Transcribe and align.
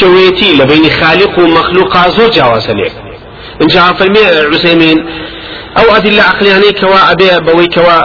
شويتي 0.00 0.52
لبين 0.56 0.90
خالق 0.90 1.38
ومخلوق 1.38 2.08
زور 2.08 2.30
جواز 2.30 2.70
لك 2.70 2.92
إن 3.62 3.66
جاء 3.66 3.92
فرمي 3.92 4.18
عثيمين 4.54 4.98
أو 5.78 5.96
أدلة 5.96 6.22
عقلانية 6.22 6.70
كوا 6.70 7.12
أبي 7.12 7.52
بوي 7.52 7.66
كوا 7.66 7.96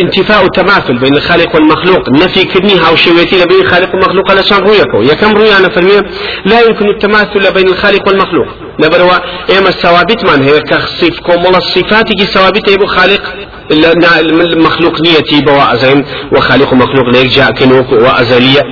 انتفاء 0.00 0.44
التماثل 0.44 0.98
بين 0.98 1.14
الخالق 1.14 1.54
والمخلوق 1.54 2.08
نفي 2.08 2.44
كدني 2.44 2.86
أو 2.88 2.96
شويتي 2.96 3.46
بين 3.46 3.60
الخالق 3.60 3.94
والمخلوق 3.94 4.30
على 4.30 4.42
شان 4.42 4.58
رؤيكو 4.58 5.02
يا 5.02 5.14
كم 5.14 5.36
رؤيا 5.36 5.58
أنا 5.58 5.68
فرمي 5.68 6.00
لا 6.44 6.60
يمكن 6.60 6.88
التماثل 6.88 7.52
بين 7.54 7.68
الخالق 7.68 8.08
والمخلوق 8.08 8.46
نبروا 8.80 9.16
إما 9.58 9.68
الثوابت 9.68 10.24
من 10.24 10.42
هي 10.42 10.60
كصف 10.60 11.20
كومل 11.20 11.56
الصفات 11.56 12.08
كي 12.12 12.26
ثوابت 12.26 12.70
يبو 12.70 12.86
خالق 12.86 13.22
المخلوق 13.70 15.00
نيتي 15.00 15.40
بوا 15.40 16.02
وخالق 16.32 16.74
مخلوق 16.74 17.08
ليك 17.12 17.26
جاء 17.26 17.50
كنوك 17.50 17.92
وأزلية 17.92 18.62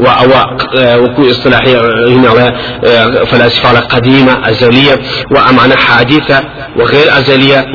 وكو 0.00 1.30
اصطلاحية 1.30 1.80
هنا 2.08 2.50
فلاسفة 3.24 3.80
قديمة 3.80 4.50
أزلية 4.50 5.00
وأمانة 5.30 5.76
حادثة 5.76 6.40
وغير 6.76 7.18
أزلية 7.18 7.66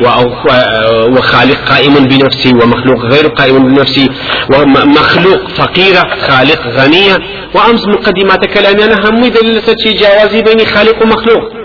وخالق 1.16 1.58
قائم 1.68 1.94
بنفسه 1.94 2.50
ومخلوق 2.62 3.04
غير 3.04 3.26
قائم 3.26 3.68
بنفسه 3.68 4.08
ومخلوق 4.54 5.48
فقيرة 5.48 6.02
خالق 6.28 6.66
غنية 6.66 7.18
وأمس 7.54 7.88
مقدمات 7.88 8.44
كلامي 8.44 8.84
أنا 8.84 9.08
هم 9.08 9.20
دليل 9.20 9.62
جوازي 9.94 10.42
بين 10.42 10.66
خالق 10.66 11.02
ومخلوق. 11.02 11.55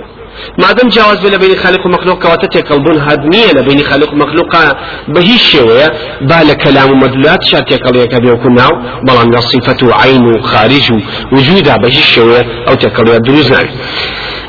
مادەم 0.64 0.88
جیاواز 0.94 1.20
بێ 1.24 1.30
لە 1.36 1.40
بینی 1.42 1.58
خەلق 1.64 1.86
و 1.86 1.90
مەخلوق 1.96 2.18
کەواتە 2.24 2.48
تێکەڵبوون 2.54 2.98
هەد 3.08 3.22
نییە 3.34 3.52
لە 3.58 3.62
بینی 3.68 3.84
خەلق 3.92 4.12
مەخلوقا 4.22 4.66
بە 5.14 5.20
هیچ 5.30 5.44
شێوەیە 5.52 5.88
با 6.30 6.40
لە 6.50 6.56
کەلام 6.64 6.90
و 6.92 6.96
مەدولات 7.04 7.42
شار 7.50 7.64
تێکەڵیەکە 7.70 8.18
بێوکو 8.24 8.50
ناو 8.60 8.74
بەڵام 9.08 9.30
لە 9.36 9.42
صیفەت 9.52 9.84
و 9.84 9.92
عین 10.02 10.26
و 10.26 10.42
خارج 10.42 10.86
و 10.92 10.98
وجودا 11.36 11.76
بە 11.84 11.88
هیچ 11.96 12.08
شێوەیە 12.16 12.44
ئەو 12.68 12.76
تێکەڵیە 12.82 13.18
دروست 13.28 13.52
ناوی. 13.52 13.72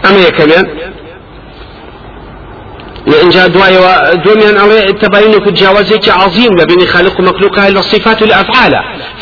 ئەمە 0.05 0.21
یەکەمێن 0.29 0.67
جاء 3.07 3.49
دواء 3.49 4.15
دوميان 4.25 4.57
الله 4.61 4.85
التباين 4.89 5.33
كجاوزيك 5.33 6.09
عظيم 6.09 6.51
لبين 6.61 6.87
خالق 6.87 7.21
ومخلوق 7.21 7.59
هاي 7.59 7.73
الصفات 7.73 8.23
والأفعال 8.23 8.73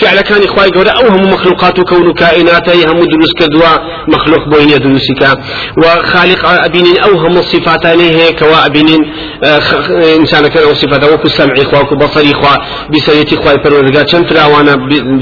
فعل 0.01 0.21
كان 0.21 0.43
إخوائي 0.43 0.71
قول 0.71 0.89
أوهم 0.89 1.31
مخلوقات 1.33 1.81
كون 1.81 2.13
كائنات 2.13 2.69
هم 2.69 2.99
دروس 2.99 3.33
كدوا 3.39 3.69
مخلوق 4.09 4.49
بوين 4.49 4.71
يدروسك 4.71 5.39
وخالق 5.79 6.47
أبين 6.47 6.99
أوهم 6.99 7.39
الصفات 7.39 7.87
هي 7.87 8.33
كوا 8.33 8.67
أبين 8.67 8.87
إنسان 10.19 10.47
كان 10.47 10.63
أو 10.63 10.75
صفات 10.75 11.05
وكو 11.05 11.29
سمع 11.29 11.55
إخوة 11.59 11.81
وكو 11.81 11.95
بصر 11.97 12.21
إخوة 12.21 12.59
بسرية 12.91 13.27
إخوة 13.41 13.63
فرورقات 13.65 14.13
كم 14.13 14.23
تراوانا 14.23 14.75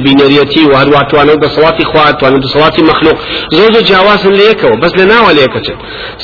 بنريتي 0.04 0.64
وهرواتوانا 0.64 1.34
بصوات 1.34 1.80
إخوة 1.82 2.16
وأنا 2.22 2.36
بصوات 2.38 2.80
مخلوق. 2.80 3.16
زوج 3.52 3.84
جواز 3.84 4.26
ليكو 4.26 4.76
بس 4.76 4.92
لنا 4.98 5.20
وليكو 5.20 5.60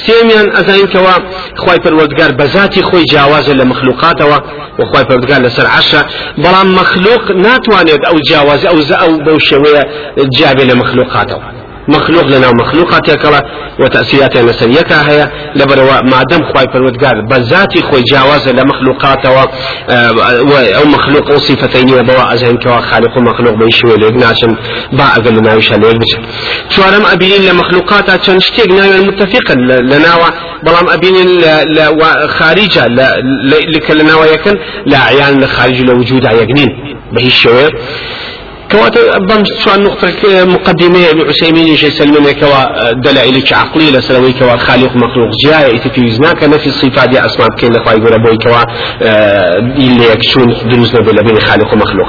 سيميان 0.07 0.57
أزاين 0.57 0.87
كوا 0.87 1.11
إخوة 1.57 1.77
فرورقات 1.85 2.24
پروردگار 2.25 2.33
بذاتی 2.33 2.83
خۆی 2.83 3.05
جیاوازە 3.11 3.53
لە 3.61 3.65
مخلوقاتەوە 3.65 4.39
وخوای 4.79 5.05
پروردگار 5.05 5.41
لەسەر 5.49 5.67
عشە 5.79 6.03
بەڵام 6.43 6.67
مخلوق 6.81 7.31
ناتوانێت 7.31 8.03
ئەو 8.09 8.21
جیاوازی 8.29 8.67
ئەو 8.67 8.79
ئەو 9.03 9.13
بەو 9.27 9.39
شێوەیە 9.49 9.83
جابێ 10.39 10.65
لە 10.71 10.75
مخلوقاتەوە. 10.75 11.64
مخلوق 11.89 12.25
لنا 12.25 12.51
مخلوقات 12.51 13.09
يكلا 13.09 13.43
وتأثيرات 13.81 14.37
نسريتها 14.37 15.11
هي 15.11 15.31
لبروا 15.57 16.01
ما 16.11 16.23
دام 16.31 16.43
خواي 16.53 16.67
فرودگار 16.73 17.21
بذاتي 17.31 17.83
خوي 17.83 18.03
جاوز 18.13 18.49
لمخلوقات 18.49 19.27
و 19.27 19.39
أو 20.79 20.85
مخلوق 20.85 21.31
أو 21.31 21.39
صفتين 21.39 21.87
بوا 21.87 22.35
ازهن 22.35 22.57
كوا 22.57 22.81
خالق 22.81 23.19
مخلوق 23.19 23.55
بيشوي 23.55 23.97
لك 23.97 24.13
ناشن 24.13 24.57
با 24.93 25.05
أقل 25.05 25.43
ناوش 25.43 25.73
عليك 25.73 25.97
بش 25.97 26.17
شوارم 26.77 27.07
ابينين 27.07 27.43
لمخلوقات 27.51 28.27
چن 28.27 28.39
شتيق 28.41 28.73
ناوي 28.73 29.01
متفقا 29.07 29.55
لناوا 29.93 30.29
بلام 30.63 30.89
ابينين 30.89 31.29
خارجة 32.29 32.87
لك 33.75 33.91
لناوا 33.91 34.25
يكن 34.27 34.59
لا 34.87 34.99
عيان 34.99 35.47
خارج 35.47 35.81
لوجود 35.83 36.27
عيقنين 36.27 36.97
بهي 37.13 37.27
الشوير 37.27 37.71
كواتا 38.75 39.19
بم 39.19 39.45
سؤال 39.65 39.83
نقطة 39.85 40.45
مقدمة 40.45 41.11
ابن 41.11 41.21
عثيمين 41.29 41.77
شيء 41.77 41.91
سلمنا 41.91 42.33
كوا 42.33 42.93
دلائل 42.93 43.43
عقلية 43.53 43.91
لسلوي 43.91 44.33
كوا 44.33 44.57
خالق 44.57 44.97
مخلوق 44.97 45.31
جاء 45.45 45.75
يتفيزنا 45.75 46.33
نفي 46.47 46.67
الصفات 46.67 47.09
دي 47.09 47.27
أسماء 47.27 47.49
كين 47.59 47.73
لخوا 47.73 47.93
يقول 47.93 48.13
أبوي 48.13 48.37
كوا 48.45 48.63
اللي 49.77 50.07
يكشون 50.13 50.57
دروسنا 50.71 51.01
بلا 51.01 51.23
بين 51.23 51.41
خالق 51.41 51.73
ومخلوق. 51.73 52.09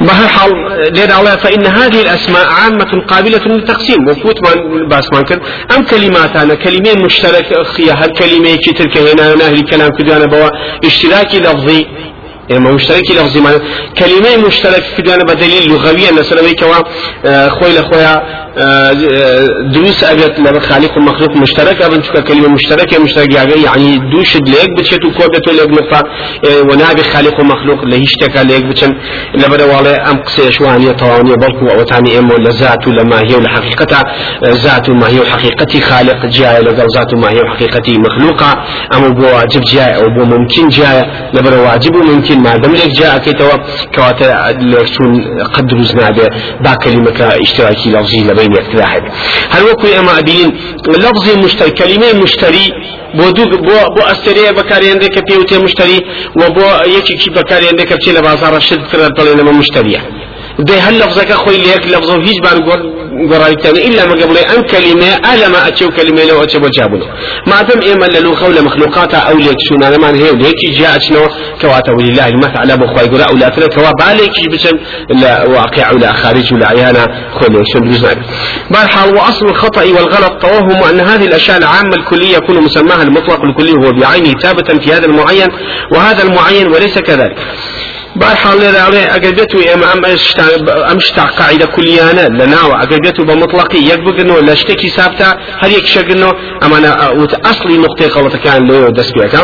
بهالحال 0.00 0.50
لين 0.96 1.12
الله 1.12 1.36
فإن 1.36 1.66
هذه 1.66 2.00
الأسماء 2.02 2.46
عامة 2.46 3.04
قابلة 3.08 3.40
للتقسيم 3.46 4.08
وفوت 4.08 4.38
من 4.56 4.88
بأس 4.88 5.08
كان 5.28 5.40
أم 5.76 5.82
كلمات 5.84 6.36
أنا 6.36 6.54
كلمين 6.54 7.02
مشترك 7.04 7.62
خيا 7.66 7.94
هالكلمة 8.04 8.56
كي 8.56 8.72
تلك 8.72 8.98
هنا 8.98 9.34
نهل 9.34 9.60
كلام 9.60 9.90
كدوانا 9.98 10.26
بوا 10.26 10.48
اشتراكي 10.84 11.38
لفظي 11.40 11.86
اما 12.56 12.70
مشترك 12.70 13.10
لفظي 13.10 13.40
معنى 13.40 13.58
كلمة 13.98 14.46
مشترك 14.46 14.82
في 14.96 15.02
دانا 15.02 15.24
بدليل 15.24 15.68
لغوية 15.68 16.10
لسلوي 16.10 16.54
كوا 16.54 16.74
خوي 17.48 17.78
لخويا 17.78 18.47
دروس 19.72 20.04
أبيت 20.04 20.38
لما 20.38 20.60
خالق 20.60 20.96
ومخلوق 20.96 21.36
مشترك 21.36 21.82
أبن 21.82 22.00
تشكا 22.02 22.20
كلمة 22.20 22.48
مشتركة 22.48 22.98
مشترك 23.02 23.34
يعني 23.64 23.98
دوش 24.12 24.36
ليك 24.36 24.70
بتشت 24.78 25.04
وكوبة 25.04 25.52
ليك 25.52 25.70
نقطة 25.70 26.02
ونابي 26.70 27.02
خالق 27.02 27.40
ومخلوق 27.40 27.84
لهيشتكا 27.84 28.38
ليك 28.38 28.64
بتشن 28.64 28.94
لبدا 29.34 29.64
والله 29.64 30.10
أم 30.10 30.16
قصي 30.22 30.52
شوانية 30.52 30.92
طوانية 30.92 31.34
بلكو 31.34 31.66
أو 31.74 31.82
تاني 31.82 32.18
أمو 32.18 32.36
لذات 32.36 32.88
لما 32.88 33.20
هي 33.20 33.40
لحقيقتها 33.40 34.02
ذات 34.44 34.90
ما 34.90 35.08
هي 35.08 35.24
حقيقتي 35.26 35.80
خالق 35.80 36.26
جاي 36.26 36.60
لقل 36.60 36.86
ذات 36.96 37.14
ما 37.14 37.30
هي 37.30 37.40
حقيقتي 37.54 37.92
مخلوقة 37.98 38.64
أم 38.94 39.14
بو 39.14 39.24
واجب 39.26 39.60
جاي 39.72 39.96
أو 39.96 40.08
بو 40.14 40.24
ممكن 40.24 40.68
جاي 40.68 41.02
لبدا 41.34 41.60
واجب 41.60 41.94
وممكن 41.96 42.38
ما 42.42 42.56
دام 42.56 42.72
لك 42.74 42.88
جاء 43.00 43.18
كيتوا 43.18 43.56
كواتا 43.94 44.52
لكتون 44.60 45.38
قدر 45.54 45.82
زنابه 45.82 46.28
با 46.60 46.74
كلمة 46.74 47.20
اشتراكي 47.42 47.90
لفظي 47.90 48.20
لبين 48.30 48.47
يكتلاحد 48.58 49.02
هل 49.50 49.62
وكو 49.64 49.86
اما 49.98 50.18
ابين 50.18 50.50
لفظي 50.88 51.36
مشتري 51.44 51.70
كلمة 51.70 52.22
مشتري 52.22 52.72
بۆ 53.16 53.26
دوو 53.36 53.44
بۆ 53.66 53.76
بۆ 53.94 54.02
ئەستێرەیە 54.10 54.52
بەکارێندێک 54.58 55.12
کە 55.14 55.22
پێوتێ 55.28 55.56
مشتری 55.64 55.98
و 56.38 56.42
بۆ 56.56 56.66
یەکێکی 56.96 57.30
بەکارێندێک 57.36 57.88
کە 57.90 57.94
بچێ 57.98 58.12
لە 58.16 58.22
بازارە 58.26 58.60
شت 58.68 58.82
کرد 58.90 59.12
بڵێ 59.18 59.32
لەمە 59.38 59.52
مشتریە 59.60 60.00
دي 60.66 60.72
هل 60.86 60.94
لفظك 61.02 61.32
خوي 61.32 61.56
ليك 61.56 61.86
لفظه 61.86 62.14
هيج 62.26 62.38
بان 62.44 62.58
قرايتني 63.32 63.88
إلا 63.88 64.06
ما 64.06 64.12
قبل 64.12 64.38
أن 64.38 64.62
كلمة 64.62 65.10
ألا 65.32 65.48
ما 65.48 65.68
أتشو 65.68 65.90
كلمة 65.90 66.24
لو 66.24 66.42
أتشو 66.42 66.58
بجابنا 66.58 67.06
ما 67.46 67.62
دام 67.62 67.80
إما 67.92 68.06
للو 68.06 68.34
خول 68.34 68.64
مخلوقات 68.64 69.14
أو 69.14 69.36
ليك 69.36 69.56
شو 69.68 69.74
أنا 69.74 69.96
ما 69.96 70.08
هي 70.16 70.32
ليك 70.32 70.60
جاء 70.78 70.98
شنو 70.98 71.22
كواتا 71.60 71.92
ولله 71.92 72.28
المثل 72.28 72.70
أبو 72.70 72.86
خوي 72.86 73.06
قراء 73.08 73.34
ولا 73.34 73.50
ثلاث 73.50 73.74
كوا 73.74 73.90
بالك 74.00 74.36
بسن 74.52 74.76
لا 75.22 75.44
واقع 75.44 75.92
ولا 75.92 76.12
خارج 76.12 76.54
ولا 76.54 76.68
عيانا 76.68 77.06
شو 77.72 77.80
بجزاك 77.80 78.18
بالحال 78.70 79.14
وأصل 79.16 79.46
الخطأ 79.46 79.82
والغلط 79.82 80.32
توهم 80.42 80.82
أن 80.90 81.00
هذه 81.00 81.24
الأشياء 81.24 81.58
العامة 81.58 81.94
الكلية 81.96 82.36
يكون 82.36 82.60
مسماها 82.62 83.02
المطلق 83.02 83.44
الكلي 83.44 83.72
هو 83.72 83.92
بعينه 84.00 84.32
ثابتا 84.38 84.78
في 84.78 84.92
هذا 84.92 85.06
المعين 85.06 85.48
وهذا 85.92 86.22
المعين 86.22 86.66
وليس 86.68 86.98
كذلك. 86.98 87.36
بارحال 88.20 88.58
لێرە 88.62 88.80
ئەڵێ 88.86 89.04
ئەگەر 89.12 89.32
دێتوی 89.38 89.64
ئێمە 89.70 89.86
ئەم 89.92 90.00
ئەم 90.88 90.98
شتا 91.06 91.24
قاعدە 91.38 91.66
کولیانە 91.74 92.24
لە 92.38 92.46
ناوە 92.54 92.74
ئەگەر 92.82 93.00
دێت 93.04 93.18
و 93.20 93.26
بە 93.28 93.34
مطلقی 93.42 93.80
یەک 93.90 94.00
بگرنەوە 94.06 94.40
لە 94.48 94.54
شتێکی 94.60 94.90
سابتا 94.98 95.30
هەر 95.62 95.70
یەک 95.78 95.86
شەگرنەوە. 95.94 96.34
ئەمانە 96.62 96.90
وت 97.20 97.32
ئەسلی 97.46 97.78
نقطەی 97.84 98.08
خەڵەتەکان 98.14 98.60
لێ 98.68 98.78
دەست 98.98 99.12
پێەکە 99.16 99.42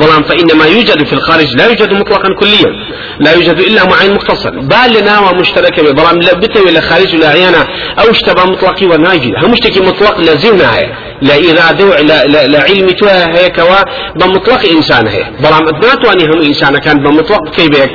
بلان 0.00 0.22
فإنما 0.22 0.66
يوجد 0.66 1.04
في 1.04 1.12
الخارج 1.12 1.56
لا 1.56 1.64
يوجد 1.66 1.92
مطلقا 1.92 2.28
كليا. 2.40 2.70
لا 3.20 3.32
يوجد 3.32 3.58
إلا 3.58 3.82
معين 3.90 4.14
مختصر. 4.14 4.50
بال 4.50 4.90
لنا 4.94 5.18
ومشترك 5.18 5.80
بلان 5.80 6.16
بتوي 6.42 6.68
إلى 6.70 6.80
خارج 6.80 7.14
ولا 7.14 7.28
عيانا 7.28 7.62
أو 8.00 8.10
اشتبه 8.10 8.44
مطلقي 8.44 8.86
وناجي 8.86 9.32
هم 9.42 9.50
مشتكي 9.52 9.80
مطلق 9.80 10.20
لزمنا 10.20 10.76
هي 10.76 11.09
لا 11.22 11.34
إرادة 11.34 12.00
لا, 12.10 12.26
لا, 12.32 12.46
لا 12.46 12.60
علم 12.62 12.88
توها 12.90 13.48
كوا 13.48 13.80
بمطلق 14.18 14.62
إنسان 14.76 15.06
هي. 15.06 15.22
ما 15.42 16.12
أني 16.12 16.24
هم 16.24 16.40
إنسان 16.48 16.78
كان 16.78 16.96
بمطلق 17.02 17.50
كيبك 17.56 17.90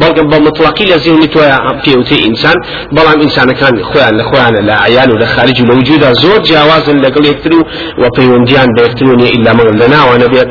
بەڵگە 0.00 0.22
بە 0.32 0.38
مطلقی 0.46 0.86
لە 0.92 0.98
زیهنی 1.04 1.28
تۆ 1.34 1.40
پێوتی 1.84 2.16
ئینسان 2.26 2.56
بەڵام 2.96 3.18
ئینسانەکان 3.24 3.74
خۆیان 3.90 4.14
لە 4.20 4.24
خۆیانە 4.28 4.60
لە 4.68 4.74
عیان 4.84 5.10
و 5.10 5.18
لە 5.22 5.26
خارج 5.34 5.60
و 5.60 5.64
لە 5.68 5.74
وجودا 5.78 6.12
زۆر 6.22 6.40
جیاوازن 6.48 6.98
لەگەڵ 7.04 7.24
یەکتر 7.30 7.52
و 8.00 8.04
پەیوەندیان 8.16 8.68
بە 8.76 8.80
یەکترونی 8.86 9.26
ئیلا 9.34 9.52
مەگەڵ 9.58 9.76
لە 9.82 9.86
ناوانە 9.94 10.28
بێت 10.32 10.48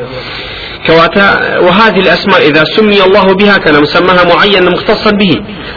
كواتا 0.86 1.26
وهذه 1.66 1.98
الأسماء 2.04 2.40
إذا 2.48 2.64
سمي 2.76 3.02
الله 3.06 3.26
بها 3.40 3.56
كان 3.58 3.82
مسماها 3.82 4.24
معينا 4.32 4.70
مختصا 4.70 5.10
به. 5.10 5.32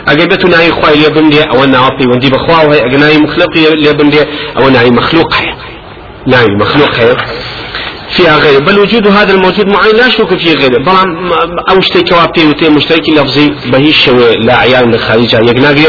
أجابته 0.08 0.48
ناي 0.50 0.72
خواي 0.72 0.96
ليبن 1.02 1.30
دي 1.30 1.44
أو 1.44 1.66
ناي 1.66 2.08
وندي 2.12 2.30
بخواه 2.30 2.76
أجناي 2.88 3.18
مخلوق 3.18 3.54
ليبن 3.58 4.10
دي 4.10 4.22
أو 4.58 4.70
ناي 4.70 4.90
مخلوق 4.90 5.34
هي 6.28 6.32
ناي 6.32 6.48
مخلوق 6.60 6.96
هي 6.96 7.16
فيها 8.10 8.38
غيره 8.38 8.60
بل 8.60 8.80
وجود 8.80 9.08
هذا 9.08 9.34
الموجود 9.34 9.68
معين 9.68 9.96
لا 9.96 10.10
شك 10.10 10.38
في 10.38 10.54
غيره. 10.54 10.78
بل 10.78 11.32
أو 11.70 11.80
اشتي 11.80 12.04
كوابي 12.04 12.46
وتي 12.46 12.70
مشترك 12.70 13.10
لفظي 13.10 13.56
بهيش 13.72 14.10
لا 14.40 14.56
عيان 14.58 14.98
خارجة 14.98 15.40
يقناقي 15.40 15.88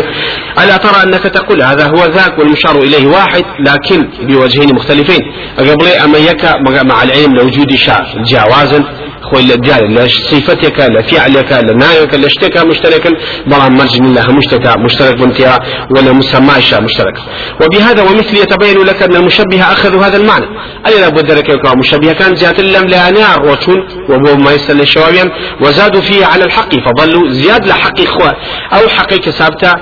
ألا 0.59 0.77
ترى 0.77 1.03
أنك 1.03 1.23
تقول 1.23 1.63
هذا 1.63 1.87
هو 1.87 2.05
ذاك 2.05 2.39
والمشار 2.39 2.79
إليه 2.79 3.07
واحد 3.07 3.45
لكن 3.61 4.09
بوجهين 4.23 4.75
مختلفين. 4.75 5.21
قبل 5.59 5.87
أما 5.87 6.19
يك 6.19 6.45
مع 6.85 7.03
العلم 7.03 7.35
لوجود 7.35 7.75
شاء 7.75 8.07
جوازا 8.27 8.85
خوي 9.31 9.55
الديال 9.55 9.95
لا 9.95 10.07
صفتك 10.07 10.79
لا 10.81 11.03
فعلك 11.03 11.53
لا 11.53 11.73
نايك 11.73 12.15
لا 12.15 12.27
اشتكى 12.27 12.65
مشتركا 12.67 13.11
بلا 13.47 13.69
مرجن 13.69 14.05
الله 14.05 14.33
مشتكى 14.33 14.75
مشترك 14.79 15.15
بنتها 15.19 15.59
ولا 15.91 16.13
مسمى 16.13 16.55
مشترك. 16.81 17.17
وبهذا 17.61 18.03
ومثل 18.03 18.37
يتبين 18.37 18.79
لك 18.79 19.03
أن 19.03 19.17
المشبه 19.17 19.63
أخذوا 19.63 20.05
هذا 20.07 20.17
المعنى. 20.17 20.47
أي 20.87 21.01
لابد 21.01 21.31
لك 21.31 21.49
يكون 21.49 21.79
مشبه 21.79 22.13
كان 22.13 22.35
جات 22.35 22.61
لم 22.61 22.85
لا 22.89 23.37
روتون 23.37 23.79
وهو 24.09 24.37
ما 24.37 24.53
يسأل 24.53 24.81
الشوابيا 24.81 25.31
وزادوا 25.61 26.01
فيه 26.01 26.27
على 26.27 26.45
الحق 26.45 26.71
فظلوا 26.87 27.29
زياد 27.29 27.67
لحق 27.67 28.01
إخوة. 28.01 28.33
أو 28.73 28.89
حقيقة 28.89 29.31
ثابتة 29.31 29.73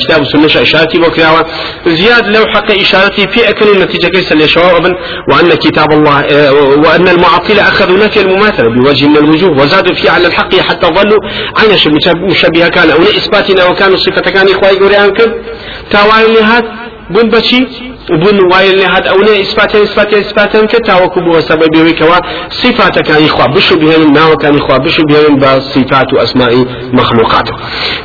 كتاب 0.00 0.22
السنة 0.22 0.62
إشارتي 0.62 0.98
وكلاوة 0.98 1.46
زياد 1.86 2.26
لو 2.36 2.46
حق 2.54 2.70
إشارتي 2.70 3.28
في 3.28 3.48
أكل 3.48 3.68
النتيجة 3.68 4.08
كيس 4.08 4.32
الشواب 4.32 4.92
وأن 5.32 5.54
كتاب 5.54 5.92
الله 5.92 6.20
آه، 6.20 6.52
وأن 6.52 7.08
المعطلة 7.08 7.62
أخذوا 7.62 7.98
نفي 7.98 8.20
المماثلة 8.66 8.92
بوجه 8.92 9.06
من 9.06 9.16
الوجوه 9.16 9.50
وزادوا 9.50 9.94
فيه 9.94 10.10
على 10.10 10.26
الحق 10.26 10.54
حتى 10.54 10.86
ظلوا. 10.86 11.18
عين 11.58 11.72
مشبه 12.30 12.68
كان 12.68 12.90
أو 12.90 13.02
إثباتنا 13.02 13.64
وكانوا 13.64 13.96
صفة 13.96 14.20
كان 14.20 14.48
إخوة 14.48 14.70
يقول 14.70 14.92
أنكم 14.92 15.32
تاوان 15.90 16.34
لهذا 16.34 16.72
بن 17.10 17.28
بشي 17.30 17.66
بن 18.10 18.52
وايل 18.52 18.78
لهذا 18.78 19.10
أو 19.10 19.16
لا 19.16 19.40
إثبات 19.40 19.76
إثبات 19.76 20.14
إثبات 20.14 20.56
كتاوكو 20.56 21.20
بو 21.20 21.40
سبب 21.40 21.76
وكوا 21.76 22.18
صفات 22.50 22.98
كان 22.98 23.24
إخوة. 23.24 23.46
بشو 23.46 23.76
بهن 23.76 24.12
ما 24.12 24.26
وكان 24.26 24.56
إخوة. 24.58 24.78
بشو 24.78 25.02
بهن 25.02 25.36
بصفات 25.36 26.12
وأسماء 26.14 26.66
مخلوقاته 26.92 27.52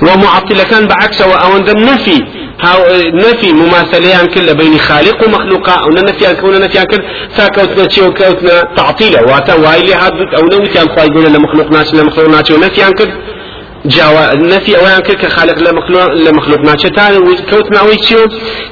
ومعطل 0.01 0.63
كان 0.63 0.87
بعكس 0.87 1.21
وأوند 1.21 1.69
النفي 1.69 2.19
هاو 2.61 2.81
نفي 3.13 3.53
مماثلة 3.53 4.25
كل 4.25 4.55
بين 4.55 4.77
خالق 4.77 5.23
ومخلوق 5.23 5.69
أو 5.69 5.89
نفي 5.89 6.35
كون 6.35 6.61
نفي 6.61 6.85
كل 6.85 7.03
فكوتنا 7.29 7.89
شيء 7.89 8.07
وكوتنا 8.07 8.75
تعطيله 8.75 9.21
واتا 9.21 9.53
وايل 9.53 9.93
هذا 9.93 10.25
أو 10.37 10.45
نوتي 10.45 10.81
أن 10.81 10.87
يقول 10.97 11.25
لنا 11.25 11.39
مخلوق 11.39 11.71
ناس 11.71 11.95
لمخلوق 11.95 12.29
ناس 12.29 12.51
ونفي 12.51 12.91
كل. 12.91 13.11
جاوا 13.85 14.33
نفي 14.33 14.77
اوان 14.77 14.99
كل 14.99 15.29
خالق 15.29 15.59
لمخلوق 15.59 16.13
لمخلوق 16.13 16.59
ما 16.59 16.77
شتان 16.77 17.35
كوتنا 17.49 17.81
وي 17.81 17.97
شو 18.09 18.27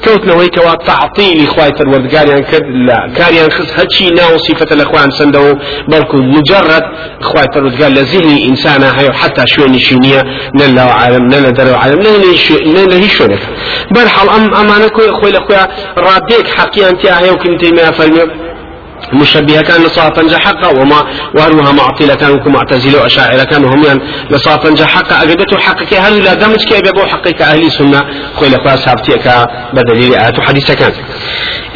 كوتنا 0.05 0.33
وي 0.33 0.47
كوا 0.47 0.75
تعطيل 0.75 1.47
أخوي 1.47 1.71
فروردگار 1.77 2.27
يعني 2.27 2.41
كد 2.41 2.63
لا 2.87 3.13
كان 3.17 3.35
يعني 3.35 3.49
خص 3.49 3.79
هاتشي 3.79 4.09
نا 4.09 4.37
صفة 4.37 4.75
الاخوان 4.75 5.11
سندو 5.11 5.53
بلكو 5.87 6.17
مجرد 6.17 6.83
أخوي 7.21 7.43
فروردگار 7.53 7.89
لذهني 7.89 8.49
انسان 8.49 8.83
هاي 8.83 9.13
حتى 9.13 9.47
شو 9.47 9.65
نشينية 9.65 10.23
نلا 10.55 10.81
عالم 10.81 11.27
نلا 11.27 11.49
درو 11.49 11.75
عالم 11.75 11.99
نلا 12.01 12.95
هي 12.95 13.07
شو 13.07 13.27
بل 13.91 14.09
حال 14.09 14.29
ام 14.29 14.53
امانكو 14.55 15.01
أخوي 15.01 15.29
الاخويا 15.29 15.67
راديك 15.97 16.47
حقيا 16.47 16.89
انت 16.89 17.05
هاي 17.05 17.29
وكنتي 17.29 17.71
ما 17.71 17.91
فرمي 17.91 18.44
مشبهة 19.13 19.61
كان 19.61 19.83
لصافا 19.83 20.23
جحقا 20.23 20.67
وما 20.67 21.05
واروها 21.35 21.71
معطلة 21.71 22.15
كان 22.15 22.39
معتزلة 22.45 23.01
وأشاعرة 23.01 23.43
كانوا 23.43 23.69
هم 23.69 23.85
يعني 23.85 23.99
لصافا 24.31 24.69
جحقا 24.69 25.23
أجدته 25.23 25.57
حقك 25.57 25.93
هل 25.93 26.23
لا 26.23 26.33
دمج 26.33 26.63
كي 26.63 26.81
بيبو 26.81 27.05
حقك 27.05 27.41
أهل 27.41 27.71
سنة 27.71 28.01
خوي 28.35 28.49
لقوا 28.49 28.75
سابتيك 28.75 29.31
بدليل 29.73 30.13
آيات 30.13 30.39
حديثة 30.41 30.73
كان. 30.73 30.91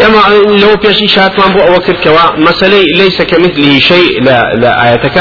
إما 0.05 0.21
لو 0.61 0.75
بيش 0.83 1.03
إشارات 1.03 1.39
ما 1.39 1.47
بو 1.47 1.59
أوكر 1.59 1.93
كوا 2.03 2.39
مسألة 2.39 2.81
ليس 2.95 3.21
كمثله 3.21 3.79
شيء. 3.79 4.23
لا 4.23 4.53
لا 4.55 4.83
آياتك 4.87 5.17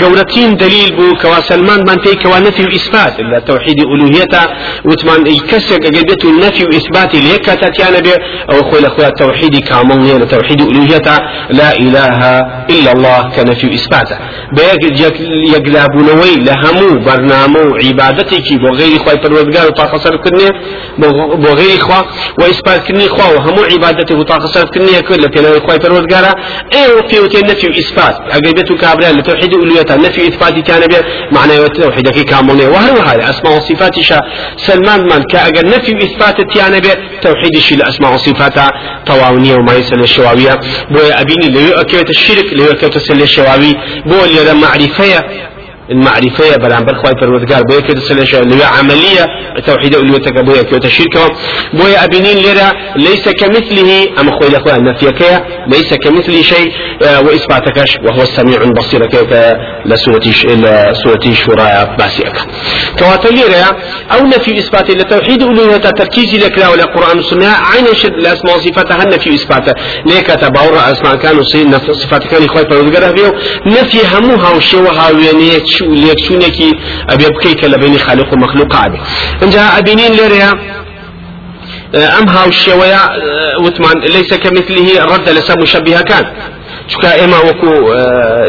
قولتين 0.00 0.56
دليل 0.56 0.96
بو 0.96 1.14
كوا 1.22 1.40
سلمان 1.40 1.80
من 1.88 2.02
تي 2.02 2.14
كوا 2.14 2.38
نفي 2.38 2.64
وإثبات 2.64 3.20
لا 3.20 3.38
توحيد 3.38 3.78
ألوهيته 3.80 4.42
وتمان 4.84 5.26
يكسر 5.26 5.76
قدته 5.76 6.30
النفي 6.30 6.64
وإثبات 6.64 7.14
ليك 7.14 7.46
تتيانا 7.46 8.00
بي 8.00 8.12
أو 8.52 8.70
خوي 8.70 8.80
لقوا 8.80 9.08
توحيد 9.08 9.56
كامل 9.68 10.28
توحيد 10.28 10.60
ألوهيته 10.60 11.16
لا 11.50 11.70
إله 11.76 12.18
إلا 12.70 12.92
الله 12.92 13.30
كنفي 13.36 13.74
إثباته. 13.74 14.16
بيك 14.56 15.10
يقلابونوي 15.54 16.34
لهمو 16.46 17.04
برنامو 17.06 17.76
عبادتك 17.84 18.48
بغير 18.62 18.98
خواي 18.98 19.16
پروردگار 19.16 19.66
وطاقة 19.66 19.98
صرف 19.98 20.20
كرني 20.20 20.48
بغير 21.44 21.78
خوا 21.78 22.02
وإثبات 22.38 22.86
كرني 22.86 23.08
خوا 23.08 23.26
وهمو 23.34 23.62
عبادته 23.62 24.18
وطاقة 24.18 24.46
صرف 24.46 24.70
كرني 24.70 25.02
كل 25.02 25.22
لكن 25.22 25.42
خواي 25.66 25.78
پروردگار 25.78 26.24
اي 26.74 26.92
وفي 26.92 27.40
نفي 27.42 27.68
إثبات. 27.80 28.16
أقيدتو 28.30 28.74
كابرا 28.76 29.12
لتوحيد 29.12 29.54
أولويته 29.54 29.96
نفي 29.96 30.28
إثبات 30.28 30.58
كان 30.58 30.86
بي 30.86 30.96
معنى 31.32 31.68
توحيدك 31.68 32.24
كامل 32.24 32.62
وهو 32.62 32.98
هذا؟ 33.02 33.30
أسماء 33.30 33.56
وصفات 33.56 33.94
سلمان 34.56 35.00
من 35.02 35.22
كأجر 35.22 35.66
نفي 35.66 35.92
إثبات 36.06 36.52
تيانا 36.52 36.78
بي 36.78 36.88
توحيد 37.22 37.58
شي 37.58 37.74
الأسماء 37.74 38.14
وصفات 38.14 38.58
طواونية 39.06 39.54
وما 39.54 39.74
يسأل 39.74 40.00
الشواوية 40.00 40.60
بويا 40.90 41.21
أبيني 41.22 41.46
ليو 41.48 41.74
أكيوت 41.80 42.10
الشرك 42.10 42.44
ليو 42.52 42.70
أكيوت 42.70 42.96
السل 42.96 43.22
الشواوي 43.22 43.72
بو 44.06 44.24
اللي 44.24 44.54
معرفة 44.54 45.24
المعرفة 45.92 46.56
بلان 46.56 46.84
بالخواي 46.84 47.14
فرودقار 47.20 47.62
بويا 47.62 47.80
كده 47.80 48.00
اللي 48.40 48.64
عملية 48.64 49.26
توحيد 49.66 49.94
أولويتك 49.94 50.38
بويا 50.44 50.62
كيوت 50.62 50.84
الشركة 50.84 51.28
بويا 51.74 52.04
أبنين 52.04 52.38
لرا 52.38 52.72
ليس 52.96 53.28
كمثله 53.28 54.08
أما 54.20 54.30
خوي 54.38 54.48
الأخوة 54.48 54.76
النفيك 54.76 55.22
ليس 55.68 55.94
كمثله 55.94 56.42
شيء 56.42 56.72
آه، 57.02 57.20
وإثباتكش 57.20 57.96
وهو 58.04 58.22
السميع 58.22 58.62
البصير 58.62 59.06
كيف 59.06 59.32
لسورة 59.86 60.18
لسورة 60.18 61.34
شورى 61.34 61.96
باسيك. 61.98 62.32
كواتليرا 62.98 63.66
أو 64.12 64.26
نفي 64.26 64.58
إثبات 64.58 64.90
لتوحيد 64.90 65.42
أولويته 65.42 65.90
تركيزي 65.90 66.38
لك 66.38 66.58
لا 66.58 66.68
ولا 66.68 66.84
قرآن 66.84 67.16
والسنة 67.16 67.46
عين 67.46 67.94
شد 67.94 68.12
الأسماء 68.12 68.56
وصفاتها 68.56 69.02
النفي 69.02 69.34
إثبات 69.34 69.76
ليك 70.06 70.26
تباور 70.26 70.78
أسماء 70.92 71.16
كانوا 71.16 71.42
صفات 71.92 72.22
كان 72.26 72.48
خوي 72.48 72.64
فرودقار 72.64 73.12
بيو 73.12 73.32
نفي 73.66 73.98
هموها 74.12 74.50
وشوها 74.56 75.10
وينيت 75.10 75.66
ئەبێ 77.10 77.28
بکەیت 77.34 77.58
کە 77.60 77.66
لە 77.72 77.76
بینی 77.82 77.98
خالق 77.98 78.32
و 78.32 78.36
مەخلوق 78.36 78.72
ئابێ 78.76 78.98
اینجا 79.42 79.62
ئەبینین 79.76 80.12
لێرەیە 80.18 80.50
ئەم 82.14 82.26
هاوشێوەیە 82.36 83.02
وتمان 83.64 83.96
ليس 84.16 84.30
كمثله 84.34 85.04
رد 85.12 85.28
لسا 85.28 85.54
مشبهەکان 85.62 86.24
چکە 86.90 87.10
ئێمە 87.20 87.38
وەکو 87.46 87.72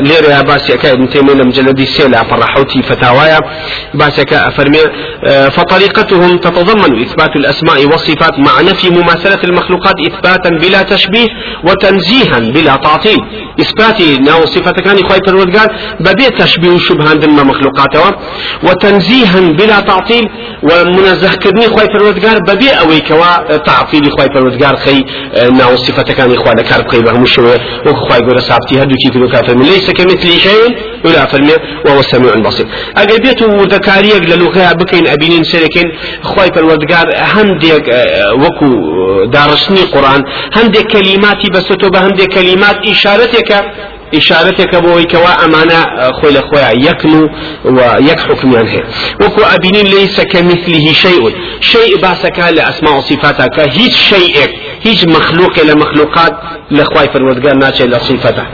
لێرە 0.07 0.43
باسیەکە 0.49 0.85
ابن 0.85 1.05
تيمية 1.07 1.43
مجلدي 1.43 1.85
سيلا 1.85 2.23
فەرموتي 2.23 2.81
فتاوايا 2.81 3.39
باسيك 3.93 4.33
أفرمي 4.33 4.83
فطريقتهم 5.51 6.37
تتضمن 6.37 7.01
إثبات 7.01 7.35
الأسماء 7.35 7.85
والصفات 7.85 8.39
مع 8.39 8.61
نفي 8.61 8.89
مماثلة 8.89 9.43
المخلوقات 9.43 9.95
إثباتا 10.07 10.49
بلا 10.49 10.81
تشبيه 10.81 11.27
وتنزيها 11.63 12.39
بلا 12.39 12.75
تعطيل 12.75 13.17
إثبات 13.61 14.01
ناو 14.01 14.45
صفة 14.45 14.71
كان 14.71 14.97
إخوة 15.03 15.21
الودقار 15.27 15.67
ببيع 15.99 16.29
تشبيه 16.29 16.77
شبهان 16.77 17.19
دم 17.19 17.47
مخلوقاته 17.47 18.11
وتنزيها 18.63 19.39
بلا 19.39 19.79
تعطيل 19.79 20.29
ومنزه 20.63 21.35
كرني 21.35 21.65
إخوة 21.65 21.83
الودقار 21.95 22.37
ببيع 22.47 22.79
أوي 22.81 22.99
كوا 22.99 23.57
تعطيل 23.57 24.07
إخوة 24.07 24.39
الودقار 24.39 24.75
خي 24.75 25.05
ناو 25.59 25.75
صفة 25.75 26.03
كان 26.03 26.33
إخوة 26.33 26.53
لكار 26.53 26.81
بخي 26.81 27.01
بهم 27.01 27.25
شوية 27.25 27.59
وإخوة 27.85 28.22
يقول 28.23 28.41
سابتي 28.41 28.73
هدو 28.81 28.95
كي 29.01 29.09
كدو 29.13 29.27
كافر 29.27 29.55
ليس 29.57 29.91
كمثل 29.91 30.31
شيء 30.47 30.67
ولا 31.05 31.25
فرمي 31.25 31.51
وهو 31.85 31.99
السميع 31.99 32.33
البصير 32.33 32.65
أجل 32.97 33.17
بيتو 33.23 33.45
وذكاريك 33.59 34.23
للغة 34.31 34.73
بكين 34.79 35.07
أبينين 35.07 35.43
سلكين 35.43 35.87
خواي 36.21 36.49
الودقار 36.57 37.07
هنديك 37.15 37.87
وكو 38.41 38.69
دارسني 39.35 39.83
قرآن 39.95 40.21
هنديك 40.57 40.87
كلماتي 40.93 41.47
بس 41.55 41.67
هنديك 41.95 42.33
كلمات 42.33 42.77
إشارتك 42.93 43.51
إشارتك 44.15 44.75
بوي 44.75 45.03
كوا 45.03 45.45
أمانة 45.45 45.85
خوي 46.21 46.31
لخويا 46.31 46.69
يكنو 46.87 47.29
ويك 47.65 48.19
حكم 48.19 48.55
هي 48.55 48.83
وكو 49.21 49.41
أبينين 49.41 49.85
ليس 49.85 50.21
كمثله 50.21 50.93
شيء. 50.93 51.35
شيء 51.61 52.01
باسك 52.01 52.39
لأسماء 52.39 52.97
وصفاتك. 52.97 53.59
هيج 53.59 53.91
شيء. 53.91 54.35
هيج 54.85 55.09
مخلوق 55.09 55.59
لمخلوقات 55.59 56.33
لخواي 56.71 57.07
فرودقان 57.13 57.59
ناتشي 57.59 57.83
لصفته 57.83 58.45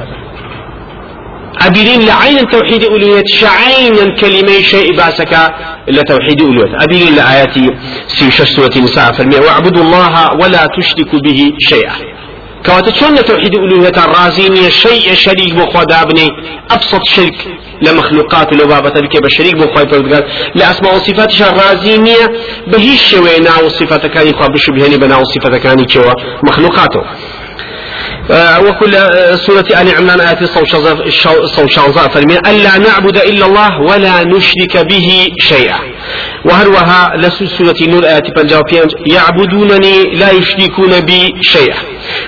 أبيلين 1.61 2.01
لعين 2.05 2.49
توحيد 2.49 2.83
ألوهية 2.83 3.23
شعين 3.25 4.15
كلمة 4.21 4.61
شيء 4.61 4.95
باسك 4.97 5.33
إلا 5.89 6.01
توحيد 6.01 6.41
ألوهية 6.41 6.75
أبيلين 6.83 7.15
لآياتي. 7.15 7.69
سيشش 8.07 8.49
سورة 8.49 8.71
النساء 8.75 9.11
فرمي 9.11 9.35
واعبدوا 9.35 9.83
الله 9.83 10.33
ولا 10.41 10.67
تشركوا 10.77 11.19
به 11.19 11.51
شيئا. 11.59 12.18
كواتا 12.65 12.91
شون 12.99 13.15
توحيد 13.15 13.55
ألوهية 13.55 13.97
الرازينية 14.05 14.69
شيء 14.69 15.13
شريك 15.13 15.53
بو 15.53 15.83
دابني 15.83 16.27
أبسط 16.71 17.03
شرك 17.07 17.47
لمخلوقات 17.81 18.53
لو 18.53 18.67
بابا 18.67 18.89
بك 18.89 19.23
بشريك 19.23 19.55
بو 19.55 19.67
خواي 19.73 19.87
فرقات 19.87 20.25
لأسماء 20.55 20.95
وصفاتش 20.95 21.41
الرازينية 21.41 22.31
بهيش 22.67 23.01
شوي 23.11 23.39
ناو 23.39 23.69
صفات 23.69 24.05
كاني 24.05 24.33
خواه 24.33 24.47
بشبهني 24.47 24.97
بناو 24.97 25.23
صفات 25.23 25.55
كاني 25.55 25.85
شوى 25.89 26.13
مخلوقاته 26.43 27.01
وكل 28.65 28.93
سورة 29.45 29.65
آل 29.81 29.95
عمران 29.97 30.21
آيات 30.21 30.43
صوشانزاء 31.55 32.07
فرمي 32.09 32.37
ألا 32.37 32.77
نعبد 32.77 33.17
إلا 33.17 33.45
الله 33.45 33.81
ولا 33.81 34.23
نشرك 34.23 34.77
به 34.77 35.27
شيئا. 35.39 35.79
وهروها 36.45 37.13
لسورة 37.17 37.75
نور 37.81 38.05
آيات 38.05 38.27
بنجاو 38.35 38.61
يعبدونني 39.05 40.03
لا 40.13 40.31
يشركون 40.31 40.99
بي 40.99 41.35
شيئا. 41.41 41.77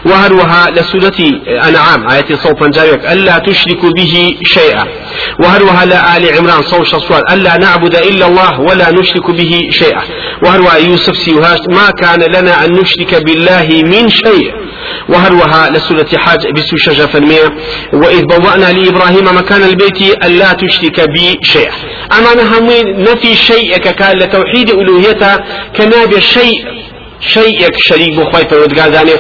وهروها 0.06 0.72
لسورة 0.72 1.20
أنعام 1.48 2.10
آيات 2.10 2.34
صو 2.34 2.54
بنجاوك 2.54 3.06
ألا 3.06 3.38
تشركوا 3.38 3.90
به 3.90 4.36
شيئا. 4.44 4.88
وهروها 5.40 5.86
لآل 5.86 6.36
عمران 6.38 6.62
صو 6.62 6.84
شصوان. 6.84 7.22
ألا 7.32 7.58
نعبد 7.58 7.96
إلا 7.96 8.26
الله 8.26 8.60
ولا 8.60 8.92
نشرك 8.92 9.32
به 9.32 9.60
شيئا. 9.70 10.02
وهروها 10.44 10.78
يوسف 10.78 11.16
سيوهاش 11.16 11.60
ما 11.70 11.92
كان 11.92 12.22
لنا 12.36 12.66
أن 12.66 12.72
نشرك 12.72 13.24
بالله 13.26 13.68
من 13.86 14.10
شيء. 14.10 14.52
وهروها 15.10 15.70
لسورة 15.70 16.10
حاج 16.18 16.48
بسو 16.56 17.08
فرمية 17.08 17.50
وإذ 17.94 18.22
بوأنا 18.26 18.72
لإبراهيم 18.72 19.26
مكان 19.38 19.64
البيت 19.64 20.02
ألا 20.26 20.54
تشرك 20.54 21.10
بي 21.10 21.40
شيئا. 21.44 21.74
أما 22.18 22.34
نهمين 22.34 23.02
نفي 23.02 23.36
شيء 23.36 23.78
كان 23.78 24.18
لتوحيد 24.18 24.70
ألوهيته 24.70 25.38
كنابي 25.78 26.22
شيء 26.22 26.66
شيئك 27.22 27.78
شريك 27.78 28.20
بخواي 28.20 28.48
فرودقار 28.50 28.90
داني 28.90 29.12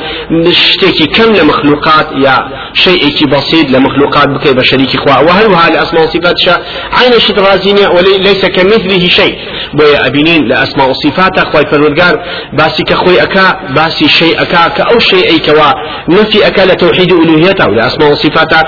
شتيكي 0.53 1.05
كم 1.05 1.33
لمخلوقات 1.35 2.07
يا 2.25 2.37
شيئك 2.73 3.27
بسيط 3.29 3.69
لمخلوقات 3.69 4.27
بكي 4.27 4.53
بشريك 4.53 4.97
خوا. 4.97 5.19
وهل 5.19 5.73
لأسماء 5.73 6.03
وصفات 6.03 6.35
شاء 6.45 6.61
عين 6.97 7.19
شد 7.19 7.39
رازينيا 7.39 7.87
وليس 7.87 8.45
كمثله 8.45 9.07
شيء. 9.07 9.35
بويا 9.73 10.07
أبنين 10.07 10.47
لأسماء 10.47 10.89
وصفات 10.89 11.39
خواي 11.39 11.65
فرودقار 11.71 12.15
باسي 12.53 12.83
كخوي 12.83 13.23
أكا 13.23 13.59
باسي 13.75 14.07
شيء 14.07 14.41
أكا 14.41 14.67
كأو 14.67 14.99
شيء 14.99 15.25
أي 15.31 15.39
كوا 15.39 15.71
نفي 16.09 16.47
أكا 16.47 16.61
لتوحيد 16.61 17.11
ألوهيته 17.13 17.65
لأسماء 17.65 18.11
وصفاته 18.11 18.61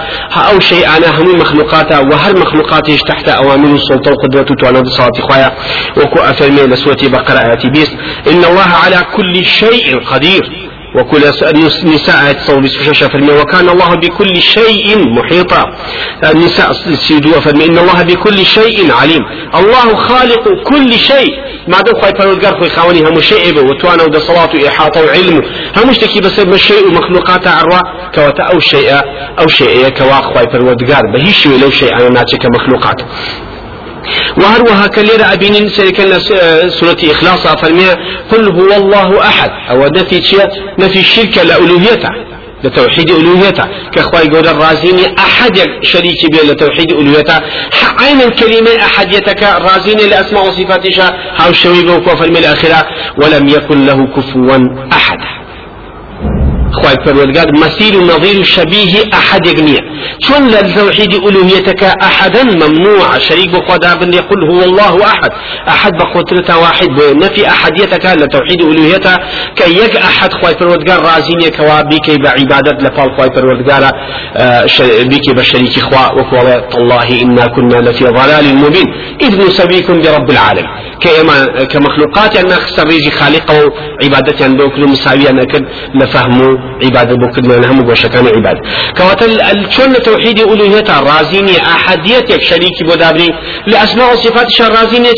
أو 0.51 0.59
شيء 0.59 0.87
أنا 0.97 1.09
هم 1.19 1.39
مخلوقاته 1.39 2.01
وهل 2.01 2.39
مخلوقاته 2.39 2.97
تحت 3.07 3.29
أوامر 3.29 3.75
السلطة 3.75 4.11
وقدرته 4.11 4.55
تعالى 4.55 4.85
صلاة 4.85 5.11
خوايا 5.21 5.51
وكو 5.97 6.19
أفرمي 6.21 6.61
لسورة 6.61 6.97
بقرة 7.03 7.39
آياتي 7.39 7.69
بيس 7.69 7.91
إن 8.31 8.43
الله 8.43 8.69
على 8.83 8.99
كل 9.15 9.22
كل 9.23 9.45
شيء 9.45 9.99
قدير. 9.99 10.69
وكل 10.95 11.21
نساء 11.85 12.31
تصور 12.31 12.67
شاشة 12.67 13.07
فرمي 13.07 13.31
وكان 13.31 13.69
الله 13.69 13.95
بكل 13.95 14.41
شيء 14.41 14.97
محيطا. 15.09 15.63
النساء 16.31 16.73
سيدوا 16.73 17.39
فرمي 17.39 17.65
إن 17.65 17.77
الله 17.77 18.03
بكل 18.03 18.45
شيء 18.45 18.91
عليم. 18.91 19.21
الله 19.55 19.95
خالق 19.95 20.63
كل 20.63 20.93
شيء. 20.93 21.31
ما 21.67 21.81
دو 21.81 21.91
خواهي 21.99 22.13
فرودگار 22.19 22.59
خوي 22.59 22.69
خاوني 22.69 22.99
هم 22.99 23.21
شيء 23.21 23.59
وتوانا 23.59 24.03
ودا 24.03 24.19
صلاة 24.19 24.49
وإحاطة 24.55 25.05
وعلم 25.05 25.41
هم 25.77 25.89
اشتكي 25.89 26.19
بس 26.19 26.39
الشيء 26.39 26.87
ومخلوقات 26.87 27.47
عروا. 27.47 27.79
كوتا 28.15 28.43
أو 28.43 28.59
شيء 28.59 28.89
أو 29.39 29.47
شيء 29.47 29.89
كوا 29.89 30.13
خواهي 30.13 30.47
فرودگار 30.53 31.01
بهيش 31.13 31.47
لو 31.47 31.69
شيء 31.69 31.93
أنا 31.93 32.09
ناتك 32.09 32.45
مخلوقات 32.45 33.01
وهروها 34.37 34.87
كليرة 34.87 35.33
أبين 35.33 35.69
سيكن 35.69 36.19
سورة 36.69 36.97
إخلاص 37.03 37.47
فرمي 37.47 37.89
قل 38.31 38.51
هو 38.51 38.73
الله 38.77 39.21
أحد. 39.21 39.51
أو 39.69 39.85
نفي 39.85 40.47
نفي 40.79 40.99
الشرك 40.99 41.37
لألوهيته 41.37 42.09
لتوحيد 42.63 43.11
ألوهيته. 43.11 43.63
كأخوي 43.91 44.21
يقول 44.21 44.47
الرازيني 44.47 45.15
أحد 45.17 45.59
شريك 45.81 46.31
بين 46.31 46.51
لتوحيد 46.51 46.91
ألوهيته. 46.91 47.39
عين 47.99 48.21
الكلمة 48.21 48.75
أحديتك 48.81 49.43
الرازيني 49.43 50.07
لأسماء 50.07 50.47
وصفاتها. 50.47 51.13
هاو 51.37 51.53
شوي 51.53 51.89
وكفر 51.89 52.29
من 52.29 52.37
الآخرة. 52.37 52.87
ولم 53.17 53.47
يكن 53.47 53.85
له 53.85 54.07
كفوا 54.15 54.57
أحد. 54.93 55.02
خواهي 56.73 56.95
فرودقاد 57.05 57.47
مثيل 57.57 58.03
نظير 58.03 58.43
شبيه 58.43 59.03
أحد 59.13 59.47
يقنية. 59.47 59.79
شون 60.19 60.47
للتوحيد 60.47 61.13
ألوهيتك 61.13 61.83
أحدا؟ 61.83 62.43
ممنوع. 62.43 63.19
شريك 63.19 63.49
بقوة 63.49 63.93
بن 63.93 64.13
يقول 64.13 64.43
هو 64.51 64.63
الله 64.63 65.05
أحد. 65.05 65.31
أحد 65.67 65.91
بقوترة 65.97 66.57
واحد. 66.57 66.87
نفي 67.23 67.47
أحديتك 67.47 68.05
لتوحيد 68.05 68.61
ألوهيتك 68.61 69.19
كي 69.55 69.77
يك 69.77 69.95
أحد 69.95 70.33
خواهي 70.33 70.55
فرودقاد 70.55 71.05
رازيني 71.05 71.49
كوابيك 71.49 72.21
بعبادة 72.23 72.71
لفال 72.71 73.15
خواهي 73.17 73.29
فرودقاد 73.35 73.91
آه، 74.37 74.65
بيك 75.03 75.35
بشريك 75.35 75.79
خوا 75.79 76.11
وقوة. 76.11 76.67
الله 76.77 77.21
إنا 77.21 77.45
كنا 77.47 77.75
لفي 77.75 78.05
ضلال 78.05 78.55
مبين. 78.55 78.93
إذ 79.21 79.47
نسبيكم 79.47 80.01
برب 80.01 80.31
العالم 80.31 80.65
كمخلوقات 81.71 82.37
أن 82.37 82.49
سريجي 82.49 83.11
خالقه 83.11 83.73
عبادتي 84.03 84.45
أن 84.45 84.57
بوكل 84.57 84.87
مساوية 84.87 85.29
أن 85.29 85.39
لفهموا 85.95 86.57
عبادة 86.83 87.17
من 87.47 87.65
هم 87.65 87.89
وشكان 87.89 88.27
عبادة. 88.27 88.61
كواتل 88.97 89.41
شون 89.69 89.93
توحيد 89.93 90.39
ألوهية 90.39 90.99
رازيني 90.99 91.57
أحديتك 91.61 92.41
شريك 92.41 92.83
بودابري 92.87 93.29
لأسماء 93.67 94.13
وصفات 94.13 94.49
شرازيني 94.49 95.09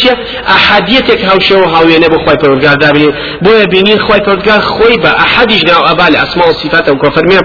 أحديتك 0.49 1.25
هاو 1.25 1.39
شو 1.39 1.63
هاو 1.63 1.89
ينبو 1.89 2.17
خواي 2.25 2.37
پروردگار 2.37 2.75
دابري 2.75 3.07
بو 3.41 3.65
بينين 3.71 3.99
خواي 3.99 4.19
پروردگار 4.19 4.59
خوي 4.59 4.97
با 4.97 5.15
جناو 5.45 5.83
أبا 5.85 6.03
لأسماء 6.03 6.49
وصفات 6.49 6.89
وكفرمي 6.89 7.39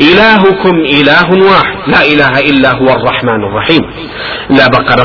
إلهكم 0.00 0.74
إله 0.98 1.28
واحد. 1.50 1.76
لا 1.86 2.04
إله 2.04 2.40
إلا 2.40 2.70
هو 2.72 2.88
الرحمن 2.90 3.40
الرحيم. 3.48 3.80
لا 4.50 4.66
بقرة 4.66 5.04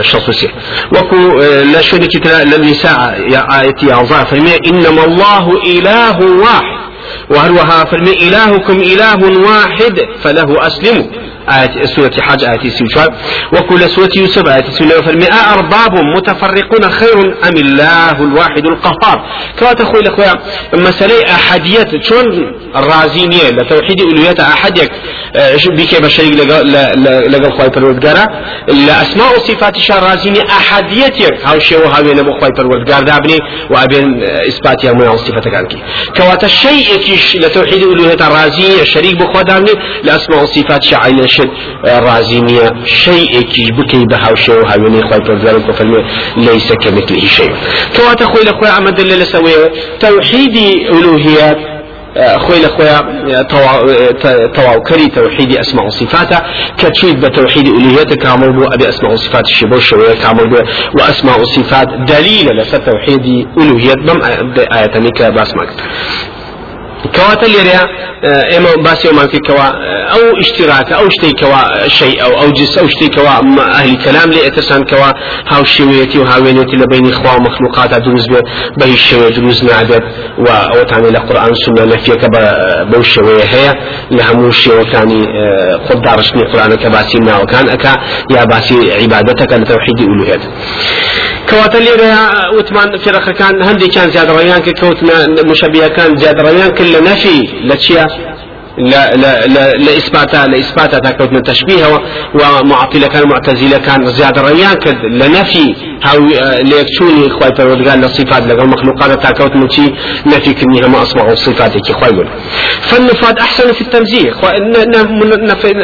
شصوصي 0.00 0.48
وكو 0.92 1.40
لا 1.72 1.80
شريك 1.80 2.26
للنساء 2.26 3.20
يا 3.30 3.60
آيتي 3.60 3.92
أعظام 3.92 4.24
فرمي 4.24 4.56
إنما 4.66 5.04
الله 5.04 5.62
إله 5.66 6.18
واحد. 6.44 6.85
وهروها 7.30 7.84
فرمي 7.84 8.12
إلهكم 8.12 8.76
إله 8.80 9.40
واحد 9.46 10.00
فله 10.22 10.66
أسلموا. 10.66 11.04
آية 11.50 11.86
سورة 11.86 12.10
حج 12.20 12.44
آية 12.44 12.70
سيوشوال 12.70 13.08
وكل 13.52 13.80
سورة 13.90 14.08
يوسف 14.16 14.48
آية 14.48 14.70
سورة 14.70 15.00
فرمي 15.00 15.26
أرباب 15.52 15.92
متفرقون 16.16 16.90
خير 16.90 17.18
أم 17.48 17.56
الله 17.56 18.22
الواحد 18.22 18.66
القهار؟ 18.66 19.26
كما 19.58 19.72
تقول 19.72 20.00
الأخوة 20.00 20.40
مسألة 20.74 21.34
أحدية. 21.34 22.00
شون 22.02 22.24
الرازينية 22.76 23.48
لتوحيد 23.50 24.00
ألوية 24.00 24.34
أحدك 24.40 24.92
آه، 25.36 25.56
بك 25.66 26.02
بشريك 26.02 26.34
لقل 26.34 27.52
خواهي 27.52 27.70
پروردگارا 27.70 28.26
لأسماء 28.68 29.36
وصفات 29.36 29.78
شرازيني 29.78 30.40
أحديتك. 30.50 31.46
هاو 31.46 31.58
شيء 31.58 31.78
وهاو 31.78 32.04
ينبو 32.06 32.32
خواهي 32.32 32.52
پروردگار 32.52 33.02
دابني 33.04 33.38
وأبين 33.70 34.22
إثباتها 34.22 34.92
من 34.92 35.08
وصفتك 35.08 35.54
عنك 35.54 35.72
كواتا 36.16 36.46
الشيء 36.46 36.96
كيش 36.96 37.36
لتوحيد 37.36 37.82
ألوهية 37.82 38.14
الرازينية 38.14 38.84
شريك 38.84 39.14
بخوا 39.14 39.42
دابني 39.42 39.72
لأسماء 40.02 40.42
وصفات 40.42 40.82
شعيل 40.82 41.28
شد 41.36 41.50
رازينية 42.06 42.66
شيء 42.84 43.40
كيش 43.52 43.70
بكي 43.70 44.04
بهاو 44.10 44.34
شيء 44.34 44.54
وهاو 44.54 44.78
ينبو 44.86 45.08
خواهي 45.08 45.20
پروردگار 45.20 45.70
وفرمي 45.70 46.00
ليس 46.36 46.72
كمثله 46.72 47.26
شيء 47.26 47.52
كواتا 47.96 48.24
خوي 48.24 48.44
لأخوة 48.44 48.68
عمد 48.70 49.00
اللي 49.00 49.14
لسويه 49.16 49.72
توحيد 50.00 50.56
ألوهيات 50.90 51.58
خوي 52.38 52.58
لخويا 52.62 52.96
تواو 54.54 54.80
كري 54.88 55.06
توحيد 55.06 55.56
اسماء 55.56 55.86
وصفاته 55.86 56.38
كتشيد 56.78 57.20
بتوحيد 57.20 57.66
الوهيته 57.68 58.16
كامل 58.16 58.52
بو 58.52 58.64
ابي 58.64 58.88
اسماء 58.88 59.12
وصفات 59.12 59.44
الشبو 59.44 59.78
شوية 59.78 60.14
كامل 60.22 60.50
بو 60.50 60.56
واسماء 60.98 61.40
وصفات 61.40 61.88
دليل 62.08 62.46
لسه 62.58 62.78
توحيد 62.78 63.46
الوهيه 63.60 63.94
بم 63.94 64.20
ايات 64.72 64.96
نيكا 64.96 65.28
باسمك 65.28 65.68
كواتا 67.06 67.46
ليريا 67.46 67.80
إما 68.56 68.82
باسي 68.84 69.12
ما 69.12 69.26
في 69.26 69.38
كوا 69.38 69.68
أو 70.12 70.38
اشتراك 70.40 70.92
أو 70.92 71.08
شتي 71.08 71.32
كوا 71.32 71.88
شيء 71.88 72.24
أو 72.24 72.40
أو 72.42 72.50
جس 72.50 72.78
أو 72.78 72.88
شتي 72.88 73.08
كوا 73.08 73.28
أهل 73.60 73.96
كلام 74.04 74.30
لي 74.30 74.46
اتسان 74.46 74.84
كوا 74.84 75.12
هاو 75.48 75.64
شويتي 75.64 76.18
وهاوينتي 76.18 76.76
لبين 76.76 77.06
اخوا 77.12 77.40
مخلوقات 77.40 77.94
دروز 78.02 78.26
به 78.78 78.92
الشوية 78.92 79.28
دروز 79.28 79.64
نعدد 79.64 80.02
و 80.38 80.46
أو 80.46 80.82
تعني 80.82 81.10
لقران 81.10 81.54
سنة 81.54 81.84
نفيك 81.84 82.24
بو 82.90 83.00
الشوية 83.00 83.44
هي 83.44 83.74
لهمو 84.10 84.48
الشيء 84.48 84.82
تاني 84.92 85.22
خد 85.88 86.02
دارشني 86.02 86.42
قرآن 86.52 86.74
كباسي 86.74 87.18
ما 87.18 87.38
وكان 87.42 87.68
أكا 87.68 87.96
يا 88.30 88.44
باسي 88.44 88.92
عبادتك 89.02 89.52
لتوحيد 89.52 90.00
ألوهيت. 90.00 90.40
كواتا 91.50 91.78
ليريا 91.78 92.18
وثمان 92.56 92.96
فرق 92.98 93.30
كان 93.30 93.62
هندي 93.62 93.86
كان 93.86 94.10
زياد 94.10 94.30
ريان 94.30 94.60
كوتنا 94.62 95.42
مشابهه 95.50 95.88
كان 95.88 96.16
زياد 96.16 96.40
ريان 96.40 96.70
كل 96.70 96.95
نفي 97.00 97.48
لتشيا 97.64 98.06
لا 98.78 99.10
لا 99.16 99.46
لا 99.46 99.70
لإثباتها 99.72 100.46
لإثباتها 100.46 100.98
تكوتنا 100.98 101.40
تشبيه 101.40 101.86
ومعطلة 102.34 103.06
كان 103.08 103.28
معتزلة 103.28 103.78
كان 103.78 104.06
زيادة 104.06 104.42
ريان 104.42 104.74
كد 104.74 105.04
لنفي 105.04 105.74
هاو 106.04 106.18
ليكتوني 106.62 107.30
خواي 107.30 107.50
پروردگار 107.50 107.96
لصفات 107.96 108.42
لقل 108.46 108.68
مخلوقات 108.68 109.22
تاكوت 109.22 109.56
متي 109.56 109.94
نفي 110.26 110.54
كني 110.54 110.86
هم 110.86 110.94
أصبحوا 110.94 111.34
صفاتك 111.34 111.92
خواي 111.92 112.10
يقول 112.10 112.28
فالنفات 112.82 113.38
أحسن 113.38 113.72
في 113.72 113.80
التنزيه. 113.80 114.32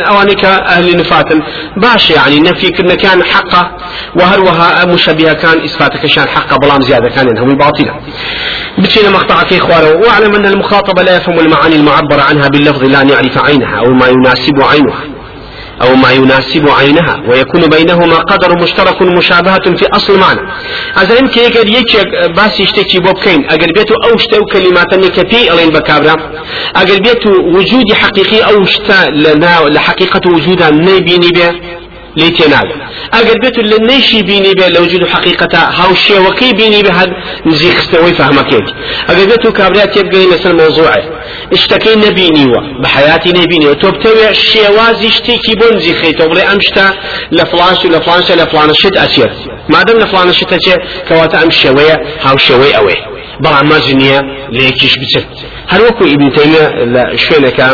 أوانك 0.09 0.45
أهل 0.45 0.97
نفات 0.97 1.33
باش 1.77 2.11
يعني 2.11 2.41
نفي 2.41 2.71
كنا 2.71 2.95
كان 2.95 3.25
حقه 3.25 3.77
وهروها 4.17 4.85
مشبهة 4.85 5.33
كان 5.33 5.65
إثباتك 5.65 6.07
كان 6.07 6.29
حقه 6.29 6.57
بلام 6.57 6.83
زيادة 6.83 7.09
كان 7.09 7.29
إنهم 7.29 7.57
باطلة 7.57 7.95
بتشينا 8.79 9.11
مقطع 9.11 9.45
في 9.45 9.59
إخوانه 9.59 9.91
واعلم 10.07 10.35
أن 10.35 10.47
المخاطب 10.47 10.99
لا 10.99 11.17
يفهم 11.17 11.41
المعاني 11.41 11.77
المعبرة 11.77 12.23
عنها 12.23 12.49
باللفظ 12.49 12.85
لا 12.85 13.03
يعرف 13.03 13.39
عينها 13.39 13.79
أو 13.79 13.91
ما 13.93 14.07
يناسب 14.09 14.63
عينها. 14.63 15.12
أو 15.83 15.95
ما 15.95 16.11
يناسب 16.13 16.69
عينها 16.69 17.23
ويكون 17.29 17.67
بينهما 17.67 18.19
قدر 18.19 18.63
مشترك 18.63 19.03
مشابهة 19.03 19.77
في 19.77 19.87
أصل 19.93 20.19
معنى. 20.19 20.41
هذا 20.95 21.19
يمكن 21.19 21.41
يقدر 21.41 21.67
يكي 21.69 21.99
باس 22.37 22.61
يشتكي 22.61 22.99
بوبكين 22.99 23.45
أقل 23.51 23.73
بيتو 23.77 23.95
أو 23.95 24.19
شتو 24.19 24.45
كلمات 24.45 24.95
نكفي 24.95 25.53
ألين 25.53 25.69
بكابرا 25.69 26.17
أقل 26.77 27.01
بيتو 27.01 27.31
وجود 27.31 27.93
حقيقي 27.93 28.41
أو 28.41 28.65
شتا 28.65 29.11
لنا 29.11 29.69
لحقيقة 29.69 30.21
وجودها 30.35 30.71
نبيني 30.71 31.31
به 31.37 31.51
لی 32.21 32.31
تێناگەن 32.37 32.81
ئەگەر 33.17 33.39
بێت 33.43 33.57
لە 33.73 33.79
نەیشی 33.91 34.23
بینی 34.29 34.55
بێ 34.59 34.67
لە 34.75 34.79
وجود 34.85 35.03
حقیقەتە 35.15 35.63
هاوشێوەکەی 35.79 36.53
بینی 36.59 36.83
بە 36.87 36.93
هەر 36.99 37.11
نزیک 37.51 37.75
خستەوەی 37.79 38.15
فەهمەکەیت 38.21 38.69
ئەگەر 39.09 39.27
بێت 39.31 39.43
و 39.47 39.53
کابرا 39.59 39.87
تێبگەی 39.95 40.27
لەسەر 40.33 40.53
مۆزوعە 40.61 40.99
شتەکەی 41.63 41.97
نەبینیوە 42.05 42.61
بە 42.83 42.89
حیاتی 42.97 43.33
نەبینیوە 43.41 43.75
تۆ 43.83 43.89
بتەوێ 43.95 44.29
شێوازی 44.51 45.11
شتێکی 45.17 45.55
بۆ 45.61 45.67
نزیک 45.75 45.97
خەیتەوە 46.03 46.29
بڵێ 46.31 46.45
ئەم 46.51 46.61
شتە 46.67 46.87
لە 47.39 47.45
فلانش 47.51 47.81
و 47.85 47.89
لە 47.95 48.01
فلانشە 48.05 48.35
لە 48.41 48.47
فلانە 48.51 48.75
شت 48.83 48.95
ئەچێت 49.03 49.33
مادەم 49.73 49.97
لە 50.03 50.07
فلانە 50.11 50.33
شتە 50.41 50.57
چێ 50.65 50.77
کەواتە 51.09 51.37
بەڵام 53.45 53.67
مەرج 53.71 53.87
نییە 54.01 54.21
لە 54.55 54.61
یەکیش 54.69 54.95
بچێت. 55.01 55.29
هەر 55.73 55.81
وەکو 55.87 56.05
ئیبن 56.11 56.31
تەیمیە 56.37 56.67
لە 56.95 57.03
شوێنەکە 57.25 57.69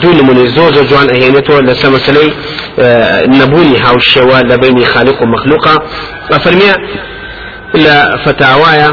دوو 0.00 0.12
نمونەی 0.18 0.48
زۆر 0.56 0.70
زۆر 0.76 0.86
جوان 0.90 1.08
ئەهێنێتەوە 1.12 1.60
لەسەر 1.68 1.90
مەسلەی 1.96 2.30
نەبوونی 3.40 3.76
هاوشێوە 3.84 4.38
لە 4.50 4.56
بینی 4.62 4.84
خالق 4.92 5.22
و 5.22 5.26
مەخلوقا. 5.34 5.74
لە 7.74 7.96
فتاوایە 8.24 8.90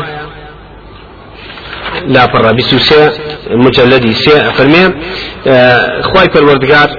لا 2.08 2.27
فرا 2.27 2.51
بسوسة 2.51 3.12
مجلدي 3.50 4.13
سي 4.13 4.39
فرمي 4.58 4.94
خواي 6.01 6.27
پروردگار 6.27 6.89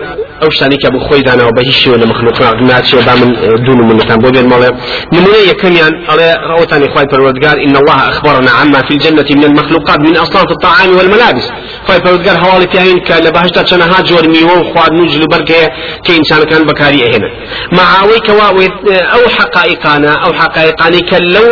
أو 0.43 0.51
شتانی 0.51 0.77
که 0.77 0.91
بو 0.91 0.99
خوی 0.99 1.23
دانا 1.23 1.49
و 1.49 1.53
به 1.53 1.63
هیچ 1.63 1.87
ولا 1.87 2.07
مخلوق 2.07 2.43
نات 2.63 2.87
شو 2.87 2.97
با 2.97 3.15
من 3.15 3.35
دون 3.65 3.79
من 3.79 3.99
كان 3.99 4.19
بو 4.19 4.31
بين 4.31 4.47
مال 4.47 4.71
نمونه 5.13 5.37
يكميان 5.51 6.05
على 6.09 6.37
روتاني 6.59 6.89
خواي 6.89 7.07
پروردگار 7.07 7.57
ان 7.67 7.77
الله 7.77 8.09
اخبرنا 8.09 8.51
عما 8.51 8.83
في 8.83 8.91
الجنة 8.91 9.27
من 9.31 9.45
المخلوقات 9.45 10.01
من 10.01 10.17
اصناف 10.17 10.51
الطعام 10.51 10.97
والملابس. 10.97 11.49
خواي 11.87 11.99
پروردگار 11.99 12.37
حوالی 12.37 12.67
پیاین 12.67 13.05
که 13.05 13.15
لبهشت 13.15 13.65
چنها 13.65 14.03
جور 14.03 14.27
میوه 14.27 14.73
خواد 14.73 14.93
نجل 14.93 15.27
برگه 15.27 15.73
که 16.05 16.13
انسان 16.17 16.45
كان 16.45 16.65
بكاري 16.65 17.03
هنا 17.15 17.31
معاوي 17.73 18.19
كوا 18.19 18.69
أو 18.91 19.29
حقائقنا 19.29 20.13
أو 20.25 20.33
حقائقاني 20.33 21.01
كلو 21.01 21.45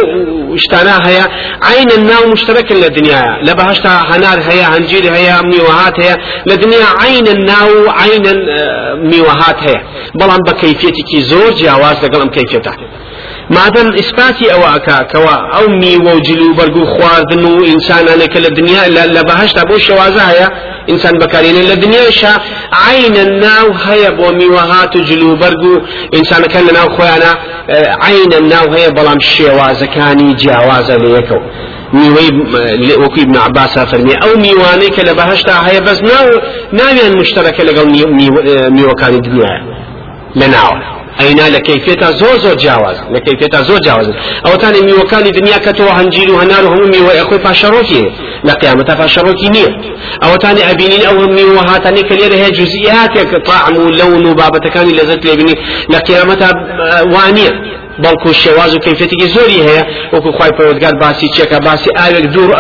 اشتانا 0.55 1.09
هيا 1.09 1.27
عين 1.63 1.91
الناو 1.91 2.33
مشترك 2.33 2.73
للدنيا 2.73 3.39
لبهشت 3.43 3.87
هنار 3.87 4.41
هيا 4.41 4.67
هنجير 4.77 5.13
هيا 5.13 5.43
ميوهات 5.43 6.01
هيا 6.01 6.17
لدنيا 6.47 6.87
عين 7.03 7.29
الناو 7.29 7.91
عين 7.91 8.27
میوەهات 9.11 9.59
هەیە. 9.67 9.81
بەڵام 10.19 10.43
بە 10.47 10.53
کەیفێتێکی 10.63 11.19
زۆر 11.31 11.51
جیاواز 11.59 11.97
لەگەڵ 12.05 12.21
ئەم 12.25 12.33
کەیفێتە 12.37 12.73
مادەم 13.57 13.89
ئیسپاتی 13.99 14.47
ئەوە 14.53 14.69
ئەکاکەوە 14.75 15.37
ئەو 15.55 15.67
میوە 15.81 16.13
و 16.17 16.21
جلو 16.21 16.55
بەرگ 16.59 16.77
و 16.77 16.85
خواردن 16.93 17.45
و 17.45 17.65
ئینسانانێکە 17.71 18.39
لە 18.45 18.51
دنیا 18.59 18.83
لە 19.17 19.23
بەهشتا 19.29 19.63
بۆ 19.69 19.77
شێوازە 19.87 20.23
هەیە 20.31 20.49
ئینسان 20.91 21.15
بەکارێنە 21.23 21.63
لە 21.71 21.77
دنیاشا 21.85 22.35
عینە 22.87 23.25
ناو 23.45 23.69
هەیە 23.87 24.11
بۆ 24.19 24.29
میوەهات 24.41 24.93
و 24.97 25.01
جلو 25.09 25.37
بەرگ 25.43 25.63
و 25.71 25.75
ئینسانەکان 26.15 26.63
لە 26.69 26.73
ناو 26.79 26.89
خۆیانە 26.97 27.33
عینە 28.07 28.39
ناو 28.53 28.67
هەیە 28.77 28.91
بەڵام 28.97 29.21
شێوازەکانی 29.33 30.31
جیاوازە 30.41 30.97
لە 31.03 31.23
میوەی 31.93 32.31
وەکوی 33.03 33.23
ابن 33.27 33.37
عباس 33.37 33.73
فەرمی 33.91 34.15
ئەو 34.23 34.33
میوانەی 34.45 34.91
کە 34.97 35.03
لە 35.09 35.13
بەهشتا 35.19 35.55
هەیە 35.67 35.81
بەس 35.87 35.99
ناو 36.11 36.27
ناویان 36.79 37.13
مشتەرەکە 37.21 37.63
لەگەڵ 37.69 37.87
میوەکانی 38.77 39.21
دنیاە 39.27 39.59
لە 40.41 40.47
ناوە 40.55 40.97
ئەینا 41.21 41.47
لە 41.55 41.61
کەیفێتا 41.69 42.09
زۆر 42.21 42.37
زۆر 42.45 42.57
جیاواز 42.63 42.99
لە 43.15 43.21
کەیفێتا 43.27 43.61
زۆر 43.69 43.81
جیاواز 43.87 44.07
ئەوتانی 44.47 44.81
میوەکانی 44.89 45.31
دنیا 45.39 45.59
کە 45.65 45.73
تۆ 45.79 45.85
هەنجیر 45.99 46.29
و 46.31 46.37
هەنار 46.43 46.63
و 46.65 46.69
هەموو 46.75 46.89
میوە 46.95 47.13
ئەخۆی 47.19 47.41
پاشەڕۆکی 47.47 48.05
لە 48.49 48.55
قیامەتا 48.61 48.95
پاشەڕۆکی 49.01 49.49
نییە. 49.55 49.71
ئەوتانی 50.25 50.63
ئەبینین 50.69 51.03
ئەو 51.09 51.19
میوە 51.37 51.63
هاتانی 51.71 52.03
کە 52.09 52.15
لێرە 52.19 52.37
هەیە 52.43 52.51
جزئیاتێک 52.59 53.31
طعم 53.49 53.77
و 53.77 53.91
لەون 53.99 54.25
و 54.27 54.35
بابەتەکانی 54.41 54.93
لەزت 54.99 55.21
لێبینی 55.27 55.57
لە 55.93 55.99
قیامەتا 56.07 56.51
وانیە 57.15 57.53
بەڵکو 58.05 58.31
شێواز 58.43 58.73
و 58.75 58.79
کەیفێتێکی 58.85 59.29
زۆری 59.35 59.61
هەیە. 59.67 59.83
وەکو 60.15 60.31
خی 60.39 60.53
پەرۆزگار 60.57 60.95
باسی 61.03 61.29
چێکە 61.37 61.59
باسی 61.67 61.91
ئاوێک 61.99 62.27
دوور 62.35 62.51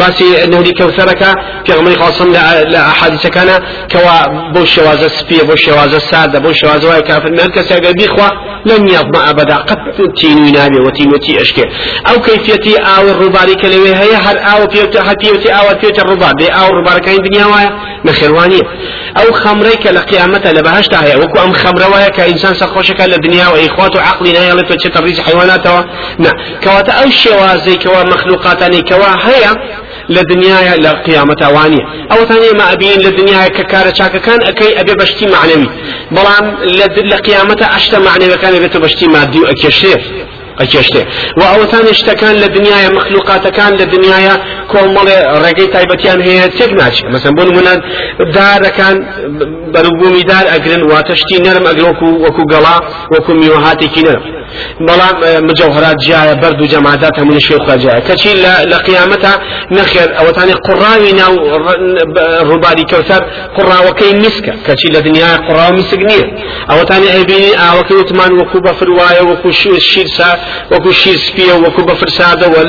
باسی 0.00 0.28
نهری 0.52 0.72
کەوسەرەکە 0.78 1.30
پێغمەی 1.66 1.96
خاصم 2.02 2.28
لە 2.72 2.80
حادیسەکانە 2.98 3.56
کەوا 3.92 4.16
بۆ 4.54 4.62
شێوازە 4.74 5.08
سپیە 5.18 5.44
بۆ 5.48 5.54
شێوازە 5.64 6.00
سادە 6.10 6.38
بۆ 6.44 6.50
شێوازە 6.60 6.84
وای 6.90 7.02
کافر. 7.08 7.30
مێر 7.38 7.50
کەسێگە 7.56 7.90
بیخوا 8.00 8.28
لەم 8.68 8.82
یاضمە 8.94 9.20
ئەبدا 9.26 9.58
قەت 9.68 9.80
تینوی 10.18 10.52
نابێ 10.56 10.80
و 10.86 10.90
تینوتی 10.96 11.32
ئەشکێ. 11.40 11.64
ئەو 12.08 12.18
کەیفێتی 12.26 12.74
ئاوە 12.86 13.12
ڕووباری 13.20 13.56
کە 13.60 13.66
لەوێ 13.72 13.92
هەیە 14.00 14.18
هەر 14.26 14.36
ئاوە 14.46 14.66
پێوتە 14.74 15.00
هەتیوتی 15.08 15.48
ئاوە 15.56 15.74
پێوتە 15.80 16.02
ڕووبار. 16.08 16.34
بێ 16.40 16.48
ئاو 16.56 16.68
ڕووبارەکانی 16.76 17.20
دنیا 17.26 17.46
وایە 17.52 17.70
نەخێوانیە 18.08 18.64
ئەو 19.18 19.28
خەمرەی 19.42 19.76
کە 19.82 19.90
لە 19.96 20.02
قیامەتە 20.10 20.50
لە 20.56 20.62
بەهشتا 20.66 20.98
هەیە. 21.04 21.16
وەکو 21.22 21.36
ئەم 21.42 21.52
خەمرەوەیە 21.62 22.10
کە 22.16 22.22
ئینسان 22.30 22.54
سەرخۆشەکە 22.60 23.04
و 24.84 24.90
و 24.90 24.96
عقلی 24.96 25.04
نایڵێت 25.04 25.04
بچێتە 25.04 25.04
ڕیز 25.04 25.20
حیواناتەوە؟ 25.28 25.82
نا 26.18 26.30
کەواتە 26.62 26.92
ئەو 26.98 27.10
شێوازەی 27.10 27.76
کەوا 27.76 28.04
مەخلوقاتانی 28.12 28.82
کەوا 28.82 29.10
هەیە 29.26 29.52
لە 30.14 30.22
دنیاە 30.30 30.74
لە 30.84 30.90
قیامەتاوانی 31.06 31.82
ئەوتان 32.10 32.40
ئێمە 32.46 32.64
ئەبین 32.70 33.00
لە 33.06 33.10
دنیاە 33.18 33.48
کە 33.56 33.64
کارە 33.72 33.92
چاکەکان 33.98 34.40
ئەەکەی 34.46 34.72
ئەبێ 34.78 34.94
بەشتی 35.00 35.26
معنەوی. 35.34 35.68
بەڵام 36.14 36.46
لە 37.10 37.16
قیامەتە 37.26 37.66
ئەشتە 37.74 37.98
معنەوەکان 38.06 38.54
بێتە 38.62 38.78
بەشتی 38.84 39.06
مادی 39.14 39.40
و 39.40 39.46
ئەکێشێ 39.50 39.96
ئەکێشتێ. 40.60 41.02
و 41.38 41.40
ئەوەتان 41.50 41.86
شتەکان 41.92 42.34
لە 42.42 42.48
دنیاە 42.56 42.88
مەخلوقاتەکان 42.98 43.72
لە 43.80 43.86
دنیاە 43.94 44.34
کۆمەڵێ 44.74 45.18
ڕێگەی 45.42 45.68
تایبەتیان 45.74 46.20
هەیە 46.28 46.46
تێک 46.56 46.70
ناچێت؟ 46.80 47.06
مەسم 47.14 47.32
بۆ 47.36 47.42
نمونە 47.48 47.74
دارەکان 48.36 48.96
بەروبوومی 49.74 50.24
دار 50.30 50.44
ئەگرن 50.52 50.82
واتەشتی 50.90 51.38
نەرم 51.46 51.64
ئەگرۆکو 51.70 52.08
وەکو 52.24 52.42
گەڵا 52.52 52.76
وەکو 53.14 53.32
میوەهاتێکی 53.40 54.02
نەرم 54.06 54.24
بەڵام 54.88 55.16
مجەوهرات 55.48 55.98
جایە 56.08 56.34
بەرد 56.42 56.58
و 56.62 56.66
جەمادات 56.72 57.14
هەمونی 57.20 57.42
شێ 57.46 57.56
خواجایە 57.64 58.00
کەچی 58.08 58.34
لە 58.70 58.78
قیامەتە 58.86 59.32
نەخێر 59.76 60.08
ئەوەتانی 60.18 60.54
قڕاوی 60.66 61.12
ناو 61.20 61.34
ڕووباری 62.48 62.84
کەوتەر 62.90 63.22
قڕاوەکەی 63.56 64.12
میسکە. 64.22 64.54
کەچی 64.66 64.88
لە 64.94 65.00
دنیای 65.06 65.36
قڕاو 65.46 65.72
میسک 65.78 66.00
نییە. 66.10 66.26
ئەوەتانی 66.70 67.08
ئەبینی 67.14 67.52
ئاوەکەی 67.62 67.96
وتمان 68.00 68.32
وەکو 68.40 68.58
بەفر 68.66 68.88
وایە 68.98 69.22
وەکو 69.30 69.50
شیرسا 69.90 70.30
وەکو 70.72 70.90
شیر 71.00 71.16
سپیە 71.26 71.54
وەکو 71.64 71.82
بەفر 71.88 72.10
سادەوە 72.18 72.62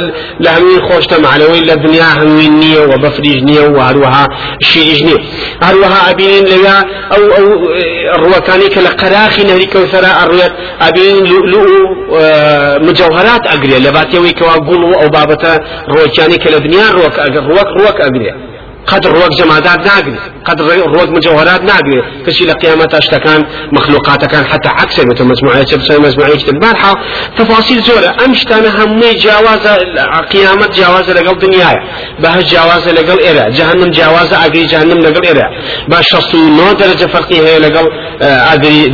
لە 0.43 0.49
هەمووی 0.55 0.79
خۆشتە 0.87 1.17
معنەوەی 1.25 1.61
لە 1.69 1.75
دنیا 1.83 1.94
هەمووی 2.17 2.49
نییە 2.61 2.81
و 2.89 2.93
بەفریش 3.03 3.39
نییە 3.49 3.63
و 3.75 3.77
هەروەها 3.87 4.25
شیریش 4.69 5.01
نییە 5.07 5.19
هەروەها 5.67 5.99
ئەبینین 6.07 6.45
لەوێ 6.53 6.77
ئەو 7.11 7.23
ئەو 7.35 7.47
ڕوەکانی 8.23 8.69
کە 8.73 8.79
لە 8.85 8.91
قەراخی 9.01 9.43
نەری 9.49 9.67
کەوتەرە 9.73 10.11
ئەڕوێت 10.19 10.53
ئەبین 10.83 11.17
لو 11.51 11.63
مجوهرات 12.87 13.43
ئەگرێ 13.51 13.77
لە 13.85 13.91
باتەوەی 13.95 14.33
کەوا 14.39 14.57
گوڵ 14.67 14.81
و 14.89 14.93
ئەو 15.01 15.09
قدر 18.87 19.11
روك 19.11 19.29
جمادات 19.39 19.79
ناقري 19.85 20.15
قدر 20.45 20.63
روك 20.87 21.09
مجوهرات 21.09 21.63
ناقري 21.63 22.01
كشي 22.27 22.43
لقيامة 22.45 22.89
اشتكان 22.93 23.43
مخلوقات 23.71 24.25
كان 24.25 24.45
حتى 24.45 24.69
عكس 24.69 24.99
مثل 24.99 25.23
مجموعة 25.23 25.63
تبصر 25.63 26.01
مجموعة 26.01 26.29
البارحة 26.47 26.95
تفاصيل 27.37 27.83
زورة 27.83 28.15
امشتانا 28.25 28.83
همي 28.83 29.13
جواز 29.13 29.67
قيامة 30.33 30.67
جواز 30.77 31.09
لقل 31.09 31.39
دنياي 31.39 31.75
بها 32.19 32.41
جواز 32.41 32.89
لقل 32.89 33.19
إرى 33.23 33.51
جهنم 33.51 33.91
جواز 33.91 34.33
أقري 34.33 34.65
جهنم 34.65 34.99
لقل 34.99 35.27
إرى 35.27 35.43
باش 35.87 36.09
شخصو 36.09 36.37
نو 36.37 36.73
درجة 36.73 37.05
فرقي 37.05 37.39
هي 37.39 37.59
لقل 37.59 37.87
أقري 38.21 38.89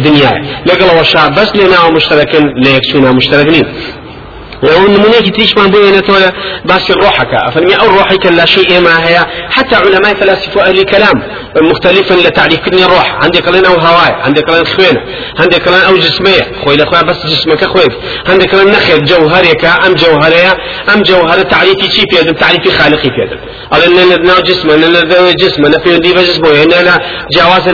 بس 4.63 4.69
لنا 4.69 4.79
مشتركين 4.79 4.91
ليكسونا 4.91 4.91
مشتركين 4.91 4.95
ونمونيك 4.95 5.35
تريشمان 5.35 5.71
بوينة 5.71 5.99
تولا 5.99 6.31
باس 6.65 6.91
الروحك 6.91 7.27
أفرمي 7.33 7.75
أو 7.75 7.85
روحك 7.85 8.25
لا 8.25 8.45
شيء 8.45 8.81
ما 8.81 9.07
هي. 9.07 9.25
حتى 9.49 9.75
علماء 9.75 10.15
فلاسفة 10.15 10.61
أهل 10.61 10.79
الكلام 10.79 11.13
مختلفا 11.61 12.13
لتعريف 12.13 12.59
كني 12.59 12.85
الروح 12.85 13.23
عندك 13.23 13.47
لنا 13.47 13.67
أو 13.67 13.73
هواي 13.73 14.11
عندك 14.23 14.49
لنا 14.49 14.63
خوينة 14.65 15.01
عندك 15.39 15.67
لنا 15.67 15.87
أو 15.87 15.97
جسمية 15.97 16.41
خوي 16.65 16.75
لأخويا 16.75 17.01
بس 17.01 17.25
جسمك 17.25 17.65
خويف 17.65 17.93
عندك 18.29 18.53
لنا 18.53 18.71
نخل 18.71 19.03
جوهرك 19.03 19.65
أم 19.65 19.93
جوهرية 19.93 20.51
أم 20.95 21.01
جوهر 21.01 21.41
تعريفي 21.41 21.91
شي 21.91 22.01
في 22.01 22.33
تعريفي 22.33 22.71
خالقي 22.71 23.09
في 23.09 23.21
هذا 23.27 23.39
قال 23.71 23.83
إن 23.83 24.19
لنا 24.19 24.39
جسم 24.39 24.71
لنا 24.71 25.31
جسم 25.31 25.65
أنا 25.65 25.79
في 25.79 25.99
دي 25.99 26.13
جسم 26.13 26.45
أنا 26.45 26.99
جواز 27.37 27.69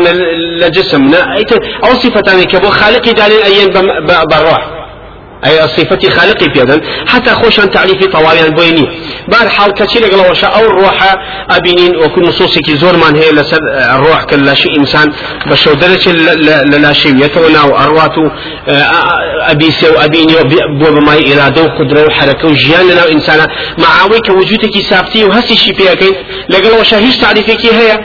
لجسم 0.62 1.14
أو 1.84 1.94
صفة 1.94 2.44
كبو 2.44 2.70
خالقي 2.70 3.12
دالين 3.14 3.42
أيين 3.42 3.68
بالروح. 4.30 4.87
أي 5.46 5.68
صفة 5.68 6.10
خالقي 6.10 6.48
بيدن 6.48 6.82
حتى 7.08 7.30
خوش 7.30 7.60
عن 7.60 7.72
تعريف 7.72 8.06
طواويان 8.06 8.50
بويني 8.50 8.88
بار 9.28 9.50
حال 9.50 9.74
كتير 9.74 10.02
لقلا 10.02 10.32
وشا 10.32 10.48
أو 10.48 10.62
الروح 10.62 11.16
أبينين 11.50 11.96
وكل 11.96 12.22
نصوصي 12.22 12.60
زور 12.68 12.94
من 12.94 13.16
هي 13.16 13.32
لسد 13.32 13.60
الروح 13.96 14.24
كلا 14.24 14.54
شيء 14.54 14.80
إنسان. 14.80 15.14
بشو 15.46 15.74
درجة 15.74 16.12
لا 16.64 16.94
شيء 16.94 17.26
يتونا 17.26 17.62
وأرواتو 17.62 18.30
أبيسي 19.42 19.90
وأبيني 19.90 20.34
بو 20.80 20.92
بماي 20.92 21.34
إرادة 21.34 21.62
وقدرة 21.64 22.06
وحركة 22.08 22.48
وجيان 22.48 22.88
لنا 22.88 23.12
إنسانا. 23.12 23.48
معاوي 23.78 24.20
كوجودك 24.20 24.82
سافتي 24.90 25.24
وهسي 25.24 25.56
شي 25.56 25.72
بيكين 25.72 26.14
لقلا 26.50 26.80
وشا 26.80 26.98
هيش 26.98 27.18
تعريفك 27.18 27.66
هي 27.66 28.00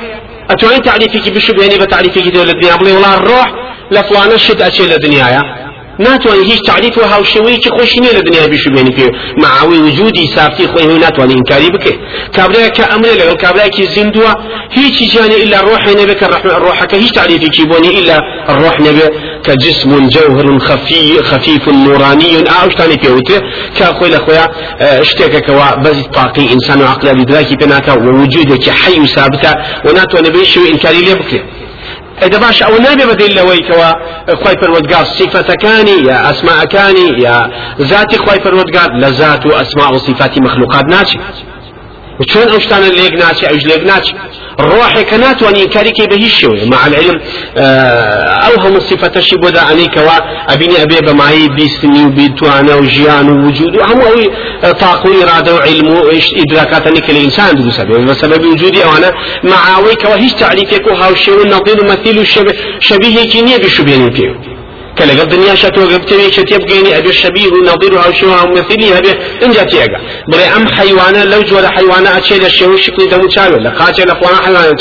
أتوين 0.50 0.82
تعريفك 0.82 1.32
بشبهني 1.32 1.78
بتعريفك 1.78 2.28
دولة 2.28 2.50
الدنيا 2.50 2.74
والله 2.74 3.14
الروح 3.14 3.52
لفلانة 3.90 4.36
شد 4.36 4.62
أشي 4.62 4.82
للدنيا 4.82 5.61
ناتواني 5.98 6.44
هیچ 6.52 6.60
تعریف 6.66 6.98
و 6.98 7.00
هاوشێوەیەکی 7.00 7.70
خۆشی 7.76 7.98
نیە 8.02 8.12
لە 8.16 8.22
دنیا 8.26 8.46
بیشبێنی 8.52 8.92
پێ. 8.96 9.06
معاوی 9.42 9.78
وجودی 9.78 10.26
سافتی 10.34 10.66
خۆی 10.66 10.84
هۆی 10.90 10.98
ناتوانانی 11.04 11.34
ئینکاری 11.34 11.70
بکە 11.74 11.92
کابراە 12.36 12.68
کە 12.76 12.84
ئەمرێ 12.92 13.14
لەگەڵ 13.20 13.36
کابراایکی 13.44 13.84
زیندووە 13.94 14.32
هیچی 14.70 15.06
جیانی 15.12 15.36
إلا 15.44 15.58
ڕۆحی 15.68 15.94
نەبێت 16.00 16.18
کە 16.20 16.26
ڕۆحەکە 16.64 16.94
هیچ 16.94 17.12
تعریفێکی 17.18 17.64
بۆنی 17.70 17.90
إلا 17.98 18.16
الروح 18.48 18.76
نەبێت 18.86 19.12
كجسم 19.46 20.08
جوهر 20.08 20.58
خفي 20.58 21.22
خفيف 21.22 21.68
نوراني 21.68 22.44
أوشتاني 22.62 22.96
بيوتي 22.96 23.40
كأخوي 23.78 24.08
لأخويا 24.10 24.44
اشتكك 24.80 25.46
كوا 25.46 25.74
بز 25.84 26.02
طاقي 26.14 26.52
إنسان 26.52 26.82
وعقل 26.82 27.08
إدراكي 27.08 27.56
بناتا 27.56 27.92
ووجودك 27.92 28.70
حي 28.70 29.06
ثابتة 29.06 29.52
وناتو 29.84 30.18
نبيش 30.18 30.58
إنكاري 30.58 31.00
لي 31.06 31.14
بكري 31.14 31.61
إذا 32.22 32.38
باش 32.38 32.62
أو 32.62 32.76
نبي 32.78 33.04
بدل 33.04 33.34
لويكوا 33.34 33.92
خوي 34.34 34.56
فرودقار 34.60 35.04
صفة 35.04 35.54
كاني 35.54 35.90
يا 36.06 36.30
أسماء 36.30 36.64
كاني 36.64 37.22
يا 37.22 37.50
ذاتي 37.80 38.18
خوي 38.18 38.40
فرودقار 38.40 38.92
لذات 38.92 39.46
وأسماء 39.46 39.94
وصفات 39.94 40.38
مخلوقات 40.38 40.84
ناتي 40.84 41.18
وشون 42.28 42.48
أوشتان 42.48 42.82
ليك 42.82 43.12
ناتي 43.12 43.50
أوش 43.50 43.64
ليك 43.66 43.82
ناتي 43.86 44.12
روحي 44.60 45.04
كانت 45.04 45.42
واني 45.42 45.66
كاريكي 45.66 46.06
بهيش 46.06 46.44
مع 46.44 46.86
العلم 46.86 47.20
أوهم 48.48 48.76
الصفة 48.76 49.20
شبو 49.20 49.48
دا 49.48 49.72
أني 49.72 49.86
كوا 49.88 50.16
أبيني 50.54 50.82
أبي 50.82 50.96
بمعي 51.06 51.48
بيسني 51.48 52.04
وبيتوانا 52.06 52.74
وجيان 52.74 53.28
ووجود 53.30 53.76
هم 53.80 54.00
أوي 54.00 54.30
طاقة 54.80 55.10
وإرادة 55.10 55.54
وعلم 55.54 55.88
وإدراكات 55.88 56.86
أنك 56.86 57.10
الإنسان 57.10 57.54
دو 57.54 57.70
سبب 57.70 58.06
بسبب 58.06 58.44
وجودي 58.44 58.84
أو 58.84 58.96
أنا 58.96 59.12
معاوي 59.44 59.94
كوا 59.94 60.16
هيش 60.16 60.32
تعريفك 60.32 60.86
وهاوشي 60.86 61.30
والنظير 61.30 61.84
مثيل 61.84 62.26
شبيه 62.80 63.22
كينية 63.32 63.56
بشبهين 63.56 64.10
فيه 64.10 64.51
كلا 64.98 65.12
قد 65.20 65.28
دنيا 65.28 65.54
شتو 65.54 65.82
قبتني 65.92 66.32
شتيب 66.32 66.62
قيني 66.70 66.98
أبي 66.98 67.08
الشبيه 67.08 67.50
نظير 67.70 68.04
أو 68.04 68.12
شو 68.12 68.26
مثلي 68.58 68.98
هبه 68.98 69.14
إن 69.44 69.50
جاتي 69.50 69.84
أجا 69.84 69.98
بري 70.28 70.44
أم 70.56 70.68
حيوانا 70.68 71.24
لو 71.24 71.42
جوا 71.42 71.68
حيوانا 71.68 72.18
أشيل 72.18 72.44
الشيء 72.44 72.76
شكل 72.76 73.08
دمو 73.10 73.28
شالو 73.28 73.56
لا. 73.56 73.70
قاتل 73.70 74.10
أفوانا 74.10 74.36
حيوانا 74.36 74.74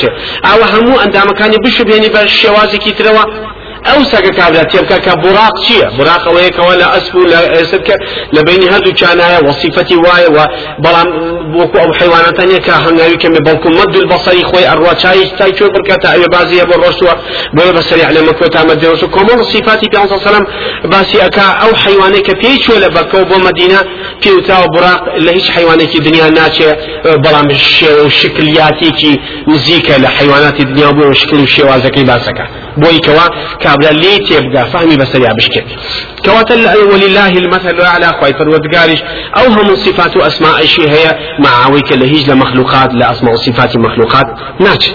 أو 0.46 0.60
همو 0.74 1.00
أن 1.00 1.12
دام 1.12 1.30
كان 1.40 1.52
بشبهني 1.52 2.10
بالشوازي 2.10 2.78
كي 2.78 2.92
تروا. 2.92 3.52
أو 3.86 4.04
ساقا 4.04 4.30
كابلا 4.30 4.64
تيبكا 4.64 4.98
كبراق 4.98 5.62
شيء 5.64 5.90
براق 5.98 6.36
ويك 6.36 6.60
ولا 6.60 6.98
اسفو 6.98 7.22
لا 7.24 7.62
اسبك 7.62 7.90
لبين 8.34 8.74
هادو 8.74 8.92
كان 8.92 9.48
وصفتي 9.48 9.96
واي 9.96 10.26
وبلام 10.28 11.08
بوكو 11.52 11.78
أو 11.78 11.94
حيوانات 11.94 12.38
تانية 12.38 12.58
كهنغاوي 12.58 13.18
كم 13.18 13.34
بلكو 13.34 13.70
مد 13.70 13.96
البصري 13.96 14.44
خوي 14.44 14.68
أروا 14.72 14.94
شاي 15.04 15.30
تاي 15.40 15.52
شو 15.58 15.68
بركاتا 15.76 16.14
اي 16.14 16.26
بازي 16.34 16.62
أبو 16.62 16.74
الرسوة 16.74 17.14
بولا 17.54 17.72
بسري 17.72 18.04
على 18.04 18.22
مكوتا 18.22 18.64
مد 18.64 18.84
الرسوة. 18.86 19.10
كومون 19.10 19.44
صفاتي 19.44 19.88
الله 19.94 20.02
عليه 20.12 20.30
وسلم 20.30 20.46
باسي 20.86 21.26
أكا 21.26 21.42
أو 21.42 21.76
حيواني 21.76 22.20
كبيش 22.20 22.70
ولا 22.70 22.88
بكو 22.88 23.24
بو 23.24 23.38
مدينة 23.48 23.80
بيوتا 24.24 24.58
وبراق 24.64 25.14
اللي 25.16 25.32
هيش 25.32 25.52
حيواني 25.52 25.86
كي 25.86 26.00
دنيا 26.00 26.30
ناتشة 26.30 26.78
بلام 27.06 27.50
الشكلياتي 28.06 28.90
كي 28.92 29.20
نزيكا 29.48 29.94
لحيوانات 29.94 30.60
الدنيا 30.60 30.92
بو 30.92 31.14
شكل 31.14 31.40
الشوازكي 31.40 32.04
باسكا. 32.04 32.48
بوي 32.78 33.00
كوا 33.00 33.28
كابلا 33.60 33.92
لي 33.92 34.18
تيبقى 34.18 34.66
فهمي 34.72 34.96
بس 34.96 35.16
يا 35.16 35.34
بشكل 35.34 35.62
كواتل 36.26 36.68
ولله 36.94 37.30
المثل 37.30 37.70
الأعلى 37.70 38.08
خوي 38.22 38.34
فرودقارش 38.34 39.00
أو 39.38 39.46
هم 39.46 39.76
صفات 39.76 40.18
أسماء 40.18 40.66
شيء 40.66 40.90
هي 40.90 41.20
معاويك 41.46 41.92
لهيج 41.92 42.32
لمخلوقات 42.32 42.94
لأسماء 42.94 43.36
صفات 43.36 43.78
مخلوقات. 43.78 44.26
ناتش 44.60 44.92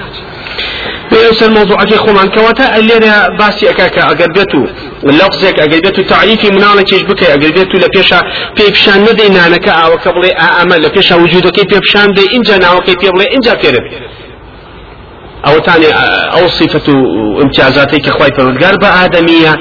بيوس 1.13 1.43
الموضوع 1.43 1.79
في 1.79 1.97
خمان 1.97 2.29
كواتا 2.29 2.77
اللي 2.77 2.95
باسي 3.39 3.71
أكاكا 3.71 4.03
أقربتو 4.03 4.67
لفظك 5.05 5.61
أقربتو 5.61 6.03
تعريفي 6.03 6.51
منانا 6.51 6.83
تيج 6.83 7.03
بكي 7.05 7.27
أقربتو 7.35 7.79
لبيشا 7.79 8.21
بيبشان 8.57 9.03
ندي 9.03 9.29
نانكا 9.29 9.71
أو 9.71 9.97
كبلي 9.99 10.31
أعمل 10.41 10.83
لبيشا 10.83 11.17
وجودك 11.17 11.67
بيبشان 11.71 12.13
دي 12.13 12.25
إنجا 12.37 12.59
ناوكي 12.59 12.95
بيبلي 13.01 13.25
إنجا 13.35 13.55
فيرب 13.61 13.85
أو 15.47 15.59
تاني 15.59 15.87
أو 16.37 16.49
صفة 16.49 16.93
امتيازاتك 17.43 18.09
إخوائي 18.09 18.33
فرودقار 18.37 18.75
بآدمية 18.83 19.53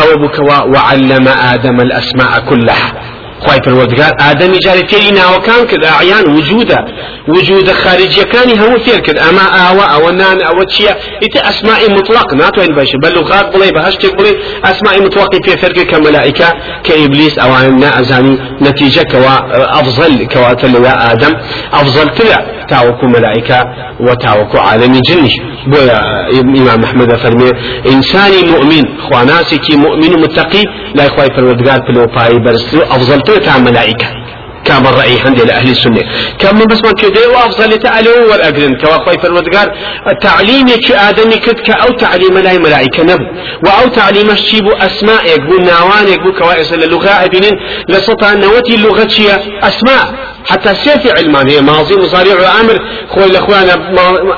أو 0.00 0.08
بكوا 0.22 0.62
وعلم 0.62 1.28
آدم 1.28 1.80
الأسماء 1.80 2.40
كلها. 2.48 3.15
خواهي 3.40 3.60
فرودقار 3.64 4.12
آدم 4.20 4.52
جاري 4.64 4.82
تيرينا 4.82 5.36
وكان 5.36 5.66
كذا 5.66 5.88
أعيان 5.88 6.24
وجوده 6.34 6.84
وجود 7.28 7.70
خارجي 7.70 8.24
كان 8.24 8.58
هو 8.58 8.78
فير 8.78 8.98
كذا 8.98 9.30
أما 9.30 9.44
آوا 9.68 9.82
أو 9.82 10.10
نان 10.10 10.42
أو 10.42 10.62
تشيا 10.62 10.96
إت 11.22 11.36
أسماء 11.36 11.90
مطلق 11.90 12.34
ناتوين 12.34 12.74
باش 12.76 12.88
بل 13.02 13.12
لغات 13.12 13.56
بلي 13.56 13.70
بهشتك 13.72 14.16
بلي 14.16 14.32
أسماء 14.64 15.02
مطلق 15.02 15.34
في 15.44 15.56
فرق 15.56 15.78
كملائكة 15.82 16.48
كإبليس 16.84 17.38
أو 17.38 17.56
أن 17.56 17.84
أزاني 17.84 18.38
نتيجة 18.62 19.02
كوا 19.12 19.34
أفضل 19.80 20.26
كوا 20.26 20.52
تلوا 20.52 21.12
آدم 21.12 21.32
أفضل 21.72 22.08
تلع 22.08 22.46
تاوكو 22.68 23.06
ملائكة 23.06 23.64
وتاوكو 24.00 24.58
عالم 24.58 25.00
جنش. 25.08 25.32
بويا 25.66 26.30
إمام 26.40 26.84
أحمد 26.84 27.16
فرمي 27.16 27.50
إنساني 27.86 28.42
مؤمن 28.52 28.84
خواناسي 28.98 29.76
مؤمن 29.76 30.12
متقي 30.22 30.62
لا 30.94 31.06
إخوائي 31.06 31.30
فرودقار 31.36 31.78
بلو 31.88 32.06
باي 32.06 32.38
برستو 32.44 32.78
أفضل 32.82 33.20
تلتا 33.26 33.58
ملائكة. 33.58 34.06
كما 34.64 34.88
الرأي 34.90 35.20
عند 35.26 35.40
لأهل 35.40 35.68
السنة. 35.70 36.02
كما 36.38 36.64
بس 36.64 36.84
ما 36.84 36.92
كده 37.02 37.28
وأفضل 37.28 37.78
تعالوا 37.78 38.30
والأجرن 38.30 38.74
كوا 38.80 39.04
خوي 39.04 39.18
فرودقار 39.22 39.68
تعليم 40.22 40.66
كي 40.68 40.96
آدمي 40.96 41.36
كد 41.36 41.58
كأو 41.60 41.92
تعليم 41.92 42.38
لا 42.38 42.58
ملائكة 42.58 43.02
نب 43.02 43.20
وأو 43.66 43.88
تعليم 43.88 44.30
الشيب 44.30 44.66
أسماء 44.68 45.26
يقول 45.26 45.62
ناوان 45.64 46.08
يقول 46.08 46.38
كوائس 46.38 46.72
اللغة 46.72 47.08
أبنين 47.08 47.52
لسطا 47.88 48.34
نوتي 48.34 48.74
اللغة 48.74 49.16
أسماء. 49.62 50.04
حتى 50.50 50.74
سيف 50.74 51.02
علمان 51.18 51.48
هي 51.48 51.60
ماضي 51.60 51.96
مصاريع 51.96 52.34
وامر 52.34 52.80
خوي 53.10 53.24
الأخوان 53.24 53.68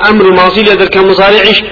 أمر 0.09 0.25
الماضي 0.25 0.61
لدر 0.61 0.87
كان 0.87 1.07
مصاريعش. 1.07 1.63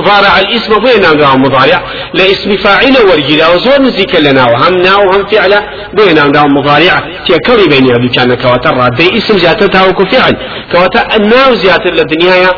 ضارع 0.00 0.38
الاسم 0.38 0.78
بين 0.78 1.00
نام 1.00 1.42
مضارع؟ 1.42 1.82
لاسم 2.14 2.56
فاعل 2.56 2.96
ورجلا 3.08 3.48
وزور 3.48 3.78
نزيك 3.80 4.14
لنا 4.14 4.44
وهم 4.44 4.74
نا 4.74 4.96
وهم 4.96 5.26
فعل 5.26 5.52
بين 5.94 6.32
نام 6.32 6.54
مضارع؟ 6.54 6.96
تيكري 7.26 7.68
بين 7.68 7.84
يدو 7.86 8.08
كان 8.14 8.34
كواتر 8.34 8.88
دي 8.88 9.18
اسم 9.18 9.36
جاتتها 9.36 9.88
وكو 9.88 10.04
فعل. 10.04 10.36
كواتر 10.72 11.16
الناو 11.16 11.54
زيادة 11.54 11.90
للدنيا 11.90 12.50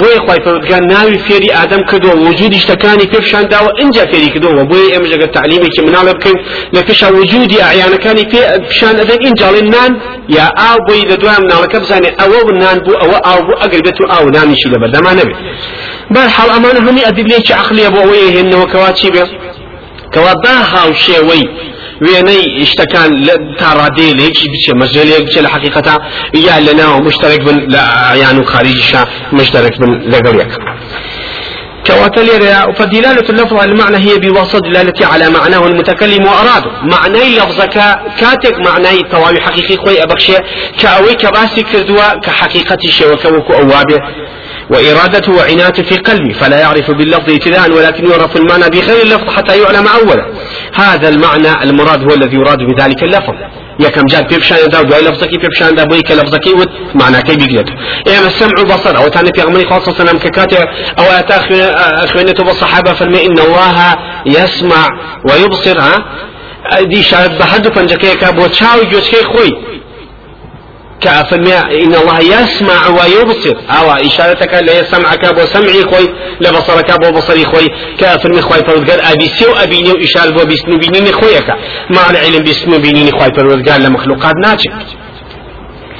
بۆیە 0.00 0.20
خی 0.26 0.40
پەرودگار 0.44 0.82
ناوی 0.92 1.18
فێری 1.26 1.50
ئادەم 1.56 1.82
کردەوە 1.90 2.16
وجودی 2.26 2.58
شتەکانی 2.64 3.06
پێشانداوە 3.14 3.70
اینجا 3.80 4.04
فێری 4.10 4.28
کردەوە 4.34 4.62
بۆیە 4.70 4.88
ئێمە 4.94 5.06
ژەگە 5.12 5.28
تعلیمێکی 5.36 5.80
مناڵە 5.86 6.12
بکەین 6.18 6.38
لە 6.74 6.80
پێشا 6.86 7.08
وجودی 7.18 7.58
ئەعیانەکانی 7.64 8.24
پیشان 8.68 8.94
ئەدەن 9.00 9.20
ئینجاڵێن 9.26 9.68
نان 9.74 9.92
یا 10.36 10.46
ئاو 10.60 10.78
بۆی 10.86 11.02
لە 11.10 11.16
دوای 11.20 11.40
مناڵەکە 11.44 11.78
بزانێ 11.82 12.10
ئەوە 12.20 12.52
نان 12.62 12.78
بوو 12.84 12.94
ئەوە 13.02 13.18
ئاو 13.26 13.40
بوو 13.46 13.60
ئەگەر 13.62 13.80
بێت 13.86 14.00
و 14.00 14.04
ئاو 14.12 14.26
نانیشی 14.36 14.68
لە 14.72 14.78
بەردەمان 14.82 15.14
نەبێت 15.20 15.38
بەرحاڵ 16.12 16.48
ئەمانە 16.54 16.80
هەمی 16.86 17.02
ئەدیلێکی 17.06 17.52
عقلیە 17.60 17.88
بۆ 17.94 18.00
ئەوەیە 18.04 18.28
هێنەوە 18.36 18.92
چی 18.98 19.10
بێ 19.14 19.24
کەوا 20.14 20.34
با 20.42 20.54
هاوشێوەی 20.72 21.44
وێنەی 22.04 22.66
شتەکان 22.70 23.10
تا 23.58 23.68
ڕادێلێکی 23.78 24.46
بچێ 24.52 24.72
مەژێلێک 24.80 25.22
بچێ 25.26 25.40
لە 25.46 25.50
حقیقەتا 25.54 25.96
یا 26.46 26.56
لەناوە 26.66 26.98
مشترك 27.06 27.40
بن 27.46 27.56
لە 27.72 27.82
عیان 28.12 28.38
و 28.38 28.44
خارجیشا 28.52 29.02
مشترك 29.38 29.74
بن 29.80 29.90
لەگەڵ 30.12 30.34
یەک 30.42 30.52
كواتلير 31.86 32.42
فدلالة 32.78 33.28
اللفظ 33.30 33.56
على 33.62 33.72
المعنى 33.72 33.96
هي 33.96 34.18
بواسطة 34.18 34.58
دلالة 34.58 35.06
على 35.12 35.30
معناه 35.30 35.66
المتكلم 35.66 36.24
وأراده 36.26 36.70
معنى 36.82 37.36
لفظك 37.38 37.76
كاتك 38.20 38.56
معنى 38.66 39.02
تواوي 39.12 39.40
حقيقي 39.40 39.76
خوي 39.76 40.02
أبخشي. 40.02 40.36
كأوي 40.80 41.14
كباسي 41.14 41.62
كردوا 41.62 42.08
كحقيقة 42.24 42.78
شيء 42.88 43.12
وكوكو 43.12 43.52
أوابه 43.52 43.98
وإرادته 44.70 45.32
وعنايته 45.32 45.82
في 45.82 45.96
قلبي 45.96 46.34
فلا 46.34 46.60
يعرف 46.60 46.90
باللفظ 46.90 47.30
ابتداء 47.30 47.70
ولكن 47.70 48.10
يعرف 48.10 48.36
المعنى 48.36 48.70
بغير 48.70 49.02
اللفظ 49.02 49.28
حتى 49.36 49.62
يعلم 49.62 49.86
أولا 49.88 50.26
هذا 50.74 51.08
المعنى 51.08 51.62
المراد 51.62 52.02
هو 52.02 52.14
الذي 52.14 52.36
يراد 52.36 52.58
بذلك 52.58 53.02
اللفظ. 53.02 53.34
یەکەم 53.78 54.06
جار 54.06 54.22
پێ 54.22 54.36
پیشاندا 54.38 54.80
و 54.80 54.84
دوای 54.84 55.04
لەفزەکەی 55.04 55.38
پێ 55.42 55.48
پیشاندا 55.48 55.84
بۆی 55.84 56.02
کە 56.08 56.12
لەفزەکەی 56.20 56.54
وت 56.58 56.68
معناکەی 56.94 57.36
بیگرێت 57.36 57.68
ئێمە 58.08 58.30
سمع 58.38 58.60
و 58.60 58.64
بصر 58.64 58.94
ئەو 58.96 59.08
تانە 59.14 59.30
پێغمبەری 59.38 59.66
خاص 59.70 59.96
سلام 59.98 60.18
کاتێ 60.18 60.60
ئەو 60.98 61.06
ئاتا 61.14 61.38
خوێنێتەوە 62.10 62.44
بە 62.48 62.54
صحابە 62.62 62.92
فەرمێ 62.98 63.20
إن 63.28 63.38
الله 63.46 63.76
يسمع 64.26 64.84
ويبصر 65.28 65.78
دي 66.90 67.02
شاهد 67.02 67.38
بهدو 67.38 67.70
پنجەکەیەکە 67.76 68.28
بۆ 68.38 68.44
چاوی 68.58 68.86
خۆی 69.32 69.52
كأفرمي 71.04 71.54
إن 71.84 71.94
الله 72.00 72.18
يسمع 72.34 72.80
ويبصر. 72.96 73.54
أو 73.78 73.86
إشارتك 73.90 74.54
لا 74.54 74.82
سمعك 74.92 75.34
بو 75.34 75.44
سمعي 75.54 75.82
خوي 75.90 76.06
لبصرك 76.40 76.90
بو 77.00 77.10
بصري 77.16 77.44
خوي. 77.44 77.68
كأفرمي 77.98 78.42
خوي 78.42 78.58
فرودقال 78.66 79.00
أبي 79.00 79.26
سيو 79.38 79.52
أبيني 79.52 79.92
وإشار 79.92 80.30
بو 80.30 80.44
بيسنو 80.44 80.76
بينيني 80.78 81.12
خويك. 81.12 81.48
مع 81.90 82.10
العلم 82.10 82.42
بيسنو 82.42 82.78
بينيني 82.78 83.10
خوي 83.10 83.30
فرودقال 83.36 83.82
لمخلوقات 83.82 84.34
ناجح 84.44 84.72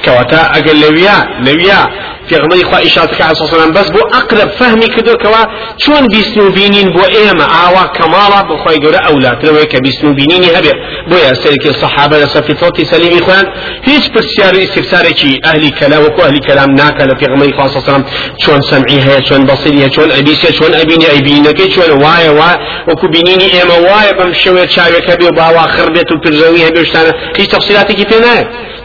كواتا 0.05 0.41
أقل 0.57 0.81
لويا 0.81 1.17
لويا. 1.45 2.05
في 2.29 2.35
غمري 2.35 2.63
خوا 2.63 2.85
إشارتك 2.85 3.21
عليه 3.21 3.31
الصلاة 3.31 3.49
والسلام 3.51 3.71
بس 3.73 3.89
بو 3.89 3.99
أقرب 3.99 4.49
فهمي 4.49 4.87
كدو 4.87 5.13
كوا 5.23 5.45
شون 5.77 6.07
بيسنو 6.07 6.49
بينين 6.49 6.89
بو 6.89 7.01
إيما 7.05 7.43
آوا 7.43 7.85
كمالا 7.97 8.41
بو 8.41 8.57
خواي 8.57 8.77
قولة 8.77 8.97
أولا. 8.97 9.33
كلوه 9.33 9.63
كبيسنو 9.63 10.13
بينيني 10.13 10.47
هبه 10.57 10.71
بو 11.09 11.15
يا 11.15 11.33
سيرك 11.33 11.65
الصحابة 11.65 12.17
لصفي 12.17 12.53
طوتي 12.53 12.85
سليم 12.85 13.17
إخوان 13.17 13.45
هيش 13.83 14.07
برسيار 14.07 14.53
استفساري 14.63 15.13
كي 15.13 15.41
أهلي 15.45 15.69
كلام 15.69 16.03
وكو 16.03 16.21
أهلي 16.21 16.39
كلام 16.39 16.69
ناكا 16.75 17.03
لفي 17.03 17.25
غمري 17.31 17.53
خوا 17.57 17.67
صلى 17.67 17.95
الله 17.95 18.05
شون 18.37 18.61
سمعي 18.61 18.99
هي 19.07 19.25
شون 19.25 19.45
بصري 19.45 19.83
هي 19.83 19.91
شون 19.91 20.11
أبيسي 20.11 20.53
شون 20.53 20.73
أبيني 20.73 21.05
أبينك 21.17 21.59
شون 21.75 21.91
واي 22.03 22.29
واي 22.29 22.55
وكو 22.89 23.07
بينيني 23.07 23.47
إيما 23.53 23.77
واي 23.89 24.13
بمشوية 24.17 24.67
شاوية 24.67 24.99
كبير 24.99 25.31
باوا 25.37 25.61
خربيت 25.61 26.11
وبرزوية 26.11 26.69
بيشتانا 26.69 27.13
هيش 27.37 27.47
تفصيلاتي 27.47 27.93
كيف 27.93 28.13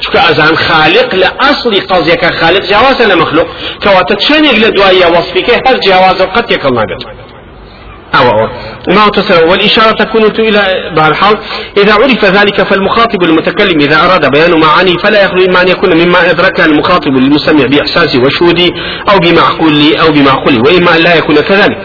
چکە 0.03 0.21
ئەزان 0.27 0.55
خالق 0.67 1.09
لە 1.23 1.29
ئەسڵی 1.43 1.81
قەزیەکە 1.91 2.29
خالق 2.41 2.63
جیاوازە 2.69 3.05
لە 3.11 3.17
مەخلوق 3.23 3.49
کەواتە 3.83 4.15
چێنێک 4.25 4.57
لە 4.65 4.69
دوایە 4.77 5.09
وەصفیکە 5.15 5.55
هەر 5.65 5.77
جیاوازە 5.85 6.23
و 6.25 6.33
قەت 6.35 6.47
یەکەڵ 6.55 6.73
ناگەت 6.79 7.03
أو 8.15 8.29
أو 8.29 8.49
ما 8.89 9.09
تصل 9.09 9.45
والإشارة 9.45 9.93
تكون 9.93 10.23
إلى 10.39 10.61
الحال 11.09 11.39
إذا 11.77 11.93
عرف 11.93 12.25
ذلك 12.25 12.63
فالمخاطب 12.63 13.23
المتكلم 13.23 13.81
إذا 13.81 13.97
أراد 14.05 14.31
بيان 14.31 14.61
معاني 14.61 14.99
فلا 14.99 15.25
يخلو 15.25 15.45
إما 15.45 15.63
أن 15.63 15.69
يكون 15.69 15.95
مما 15.95 16.31
أدرك 16.31 16.61
المخاطب 16.61 17.13
للمستمع 17.17 17.67
بإحساسه 17.67 18.23
وشهوده 18.23 18.69
أو 19.11 19.19
بمعقول 19.19 19.97
أو 19.97 20.09
بمعقول 20.13 20.55
وإما 20.67 20.97
أن 20.97 21.01
لا 21.03 21.15
يكون 21.15 21.37
كذلك. 21.41 21.79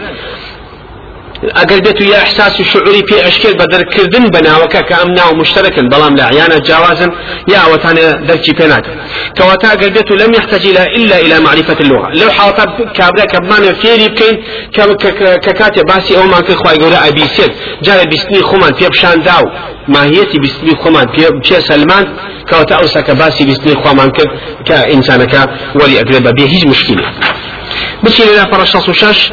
ئەگەر 1.42 1.80
بێت 1.84 2.00
و 2.00 2.04
یا 2.04 2.18
احساس 2.26 2.60
و 2.60 2.64
شعوری 2.64 3.02
پێ 3.08 3.16
ئەشکێت 3.26 3.54
بە 3.60 3.66
دەرکردن 3.72 4.24
بەناوەکە 4.34 4.80
کە 4.88 4.94
ئەم 5.00 5.10
ناو 5.18 5.30
مشتركن 5.40 5.86
بەڵام 5.92 6.14
لە 6.18 6.24
عیانە 6.32 6.58
جیاوازن 6.66 7.10
یا 7.52 7.58
ئەوەتانە 7.64 8.04
دەرکی 8.28 8.52
پێ 8.58 8.66
ناکەن. 8.72 8.96
کەواتە 9.36 9.66
ئەگەر 9.72 9.90
بێت 9.96 10.10
و 10.10 10.14
لم 10.22 10.32
يحتاج 10.38 10.62
إلى 10.70 10.82
إلا 10.98 11.16
إلى 11.24 11.36
معرفة 11.46 11.78
اللغة. 11.84 12.08
لو 12.20 12.30
حاڵەتە 12.36 12.64
کابرا 12.98 13.26
کە 13.32 13.38
بمانە 13.44 13.72
فێری 13.82 14.08
بکەین 14.12 14.36
کە 15.44 15.52
کاتێ 15.60 15.82
باسی 15.90 16.12
ئەومان 16.18 16.42
کرد 16.46 16.58
خوای 16.62 16.78
گەورە 16.82 16.98
ئەبیسێت 17.06 17.52
جارە 17.84 18.04
بیستنی 18.12 18.42
خۆمان 18.48 18.72
پێ 18.78 18.88
پیشاندا 18.94 19.36
و 19.44 19.46
ماهیەتی 19.94 20.38
بیستنی 20.44 20.74
خۆمان 20.82 21.06
پێ 21.14 21.58
سەلمان 21.68 22.04
کەواتە 22.48 22.74
ئەوسا 22.78 23.00
کە 23.06 23.14
باسی 23.20 23.44
بیستنی 23.50 23.74
خۆمان 23.82 24.10
کرد 24.16 24.30
کە 24.68 24.76
ئینسانەکە 24.92 25.42
وەلی 25.78 25.96
ئەگرێت 26.00 26.22
بەبێ 26.26 26.44
هیچ 26.54 26.64
مشکلی. 26.72 27.04
بچین 28.04 28.26
لە 28.38 28.44
پەڕە 28.50 28.64
66 28.64 29.32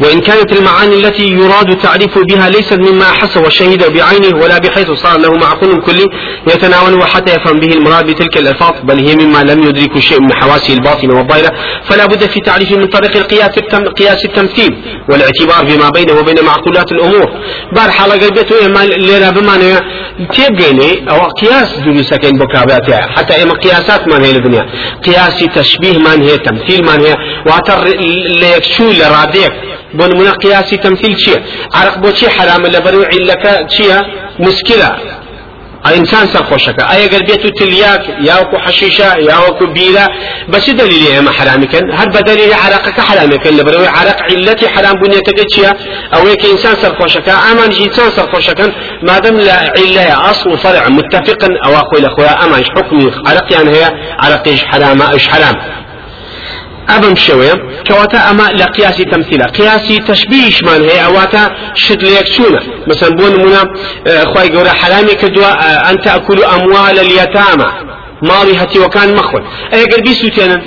وإن 0.00 0.20
كانت 0.20 0.52
المعاني 0.52 0.94
التي 0.94 1.26
يراد 1.32 1.78
تعريف 1.78 2.18
بها 2.18 2.48
ليست 2.48 2.78
مما 2.78 3.04
حس 3.04 3.36
وشهد 3.36 3.92
بعينه 3.92 4.42
ولا 4.42 4.58
بحيث 4.58 4.90
صار 4.90 5.18
له 5.18 5.30
معقول 5.30 5.82
كلي 5.82 6.06
يتناول 6.46 7.02
حتى 7.04 7.34
يفهم 7.34 7.60
به 7.60 7.66
المراد 7.68 8.06
بتلك 8.06 8.36
الألفاظ 8.36 8.72
بل 8.84 8.98
هي 9.06 9.14
مما 9.16 9.38
لم 9.38 9.62
يدرك 9.62 9.98
شيء 9.98 10.20
من 10.20 10.32
حواسه 10.32 10.74
الباطنة 10.74 11.18
والظاهرة 11.18 11.52
فلا 11.84 12.06
بد 12.06 12.26
في 12.26 12.40
تعريفه 12.40 12.76
من 12.76 12.86
طريق 12.86 13.16
القياس 13.16 13.58
التم 13.58 13.84
قياس 13.84 14.24
التمثيل 14.24 14.76
والاعتبار 15.08 15.64
بما 15.64 15.90
بينه 15.90 16.20
وبين 16.20 16.44
معقولات 16.44 16.92
الأمور. 16.92 17.28
بار 17.76 17.90
حالا 17.90 18.12
قلبته 18.12 18.66
إما 18.66 18.84
لنا 18.86 19.30
بما 19.30 19.80
تيبقيني 20.34 21.10
أو 21.10 21.26
قياس 21.26 21.78
دروسك 21.78 22.26
بكاباتها 22.34 23.00
حتى 23.16 23.42
إما 23.42 23.52
قياسات 23.52 24.08
من 24.08 24.24
هي 24.24 24.30
الدنيا 24.30 24.66
قياس 25.06 25.44
تشبيه 25.54 25.98
من 25.98 26.22
هي 26.22 26.36
تمثيل 26.38 26.82
من 26.82 27.00
هي 27.06 27.14
وأتر 27.46 27.84
ليكشو 28.42 28.90
لراديك. 28.90 29.52
بۆ 29.98 30.04
نمونە 30.10 30.32
قیاسی 30.42 30.76
تەمثیل 30.84 31.14
چییە؟ 31.22 31.38
عرق 31.80 31.94
بۆچی 32.02 32.26
حرامە 32.36 32.68
لە 32.74 32.80
بەرەو 32.84 33.02
عیلەکە 33.12 33.54
چییە؟ 33.74 33.98
مسکرە 34.44 34.90
ئینسان 35.88 36.26
سەرخۆشەکە 36.32 36.82
ئایا 36.90 37.06
گەر 37.12 37.22
بێت 37.28 37.42
و 37.46 37.50
تلیاک 37.60 38.02
یاوەکو 38.28 38.56
حەشیشە 38.64 39.10
یاوەکو 39.30 39.64
بیرە 39.76 40.06
بەچی 40.52 40.72
دلیلی 40.80 41.08
ئێمە 41.14 41.32
حرامیکەن؟ 41.38 41.84
هەر 41.98 42.08
بە 42.14 42.20
دلیلی 42.28 42.56
عراقەکە 42.64 43.02
حرامیکەن 43.08 43.52
لە 43.58 43.62
بەرەوەی 43.66 43.90
عراق 43.98 44.18
عیلەتی 44.30 44.66
حرام 44.74 44.96
بوونیەتەکە 45.00 45.44
چییە؟ 45.52 45.72
ئەوەیە 46.14 46.36
کە 46.40 46.46
ئینسان 46.52 46.76
سەرخۆشەکە 46.82 47.32
ئامان 47.44 47.70
ئینسان 47.82 48.10
سەرخۆشەکەن 48.16 48.70
مادەم 49.08 49.36
لە 49.46 49.56
عیلەیە 49.78 50.16
ئەصل 50.24 50.46
و 50.52 50.56
فەرع 50.62 50.84
متفقن 50.98 51.52
ئەوە 51.64 51.82
خۆی 51.88 52.00
لە 52.04 52.10
خۆیان. 52.14 52.36
ئەمانش 52.40 52.68
حکمی 52.76 53.06
عرقیان 53.30 53.66
هەیە 53.74 53.88
عرقیش 54.24 54.60
حرامە 54.70 55.06
ئەش 55.14 55.24
حرام. 55.32 55.56
أبم 56.88 57.16
شوية 57.16 57.52
كواتا 57.88 58.30
أما 58.30 58.42
لقياسي 58.42 59.04
تمثيلا. 59.04 59.46
قياسي 59.46 59.98
تشبيش 59.98 60.62
من 60.62 60.90
هي 60.90 61.04
أواتا 61.04 61.50
شد 61.74 62.02
ليكشونا 62.02 62.60
مثلا 62.86 63.10
بون 63.16 63.46
منا 63.46 63.64
خواي 64.24 64.48
قورا 64.48 64.68
حرامي 64.68 65.14
كدوا 65.14 65.90
أن 65.90 66.00
تأكلوا 66.00 66.54
أموال 66.54 66.98
اليتامى. 66.98 67.66
ماضي 68.22 68.56
هتي 68.56 68.78
وكان 68.78 69.14
مخول 69.14 69.42
أي 69.74 69.84
قلبي 69.84 70.14
سوتينا؟ 70.14 70.62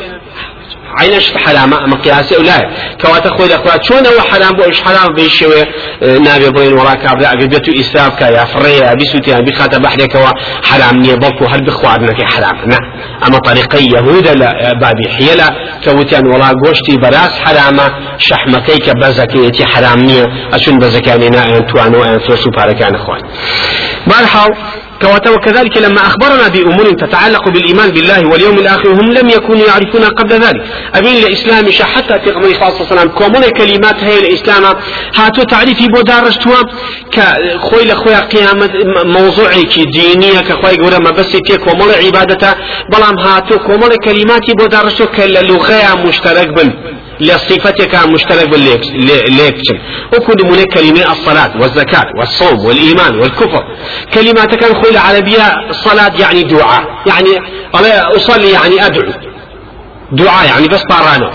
عينش 0.99 1.33
حرامة 1.37 1.83
أما 1.85 1.95
قياسي 1.95 2.35
أولاي 2.35 2.61
كواتا 3.01 3.29
خوي 3.29 3.47
لأخوات 3.47 3.83
شون 3.83 4.05
هو 4.07 4.21
حرام 4.21 4.51
بو 4.51 4.63
إيش 4.63 4.81
حرام 4.81 5.13
بيشوي 5.15 5.63
نابي 6.01 6.49
بين 6.49 6.73
وراك 6.73 7.05
عبد 7.05 7.23
أقدتو 7.23 7.71
إسراف 7.79 8.19
كا 8.19 8.25
يا 8.25 8.43
فريا 8.45 8.93
بسوتي 8.93 9.37
أبي 9.37 9.51
خاطر 9.53 9.79
بحرك 9.79 10.15
هو 10.15 10.31
حرام 10.63 10.97
نية 11.01 11.15
بلكو 11.15 11.45
هل 11.45 11.65
بخوارنا 11.65 12.25
حرام 12.25 12.57
نعم 12.69 12.85
أما 13.27 13.37
طريقي 13.37 13.83
يهودا 13.95 14.33
بابي 14.81 15.09
حيلة 15.17 15.47
كوتيان 15.83 16.27
ولا 16.27 16.47
قوشتي 16.65 16.97
براس 16.97 17.33
حرامة 17.45 17.91
شحمكي 18.17 18.77
كبزكي 18.77 19.37
يتي 19.45 19.65
حرام 19.65 19.99
نية 19.99 20.25
أشون 20.53 20.79
بزكاني 20.79 21.27
نا 21.29 21.57
أن 21.57 21.65
توانو 21.65 22.03
أن 22.03 22.19
سوسو 22.27 22.49
باركان 22.49 22.95
أخوان 22.95 23.21
بارحاو 25.05 25.29
وكذلك 25.29 25.77
لما 25.77 26.01
أخبرنا 26.01 26.47
بأمور 26.47 26.91
تتعلق 26.91 27.49
بالإيمان 27.49 27.89
بالله 27.89 28.27
واليوم 28.27 28.57
الآخر 28.57 28.89
هم 28.89 29.11
لم 29.13 29.29
يكونوا 29.29 29.65
يعرفون 29.67 30.03
قبل 30.03 30.33
ذلك. 30.33 30.61
أبين 30.95 31.15
الإسلام 31.23 31.65
حتى 31.81 32.19
في 32.19 32.29
صلى 32.71 32.81
الله 32.81 33.01
عليه 33.01 33.01
وسلم. 33.01 33.09
كومون 33.09 33.43
كلمات 33.49 33.95
هي 34.03 34.19
الإسلام 34.19 34.63
هاتو 35.15 35.43
تعريفي 35.43 35.87
بو 35.87 36.01
دارشتوا 36.01 36.63
كخوي 37.11 37.85
لخويا 37.85 38.19
قيامة 38.19 38.69
موضوعي 39.03 39.63
دينية 39.85 40.39
كخوي 40.39 40.77
قولا 40.77 40.99
ما 40.99 41.11
بس 41.11 41.31
تي 41.31 41.57
كومون 41.57 41.89
عبادته 42.05 42.53
بلام 42.91 43.19
هاتو 43.19 43.57
كومون 43.59 43.89
كلماتي 44.05 44.53
بو 44.59 44.65
دارشتوا 44.65 45.05
كاللغة 45.05 45.95
مشترك 46.07 46.47
بن. 46.47 46.73
لصفتك 47.19 47.95
مشترك 48.07 48.49
بالليكشن 48.49 49.79
وكل 50.15 50.45
من 50.45 50.63
كلمة 50.63 51.11
الصلاة 51.11 51.51
والزكاة 51.61 52.05
والصوم 52.17 52.65
والإيمان 52.65 53.19
والكفر. 53.19 53.63
كلمات 54.13 54.55
كان 54.55 54.75
خوي 54.75 54.91
العربية 54.91 55.69
الصلاة 55.69 56.11
يعني 56.19 56.43
دعاء. 56.43 56.83
يعني 57.05 57.29
أصلي 58.15 58.51
يعني 58.51 58.85
أدعو. 58.85 59.11
دعاء 60.11 60.45
يعني 60.47 60.67
بس 60.67 60.83
بارانو 60.89 61.29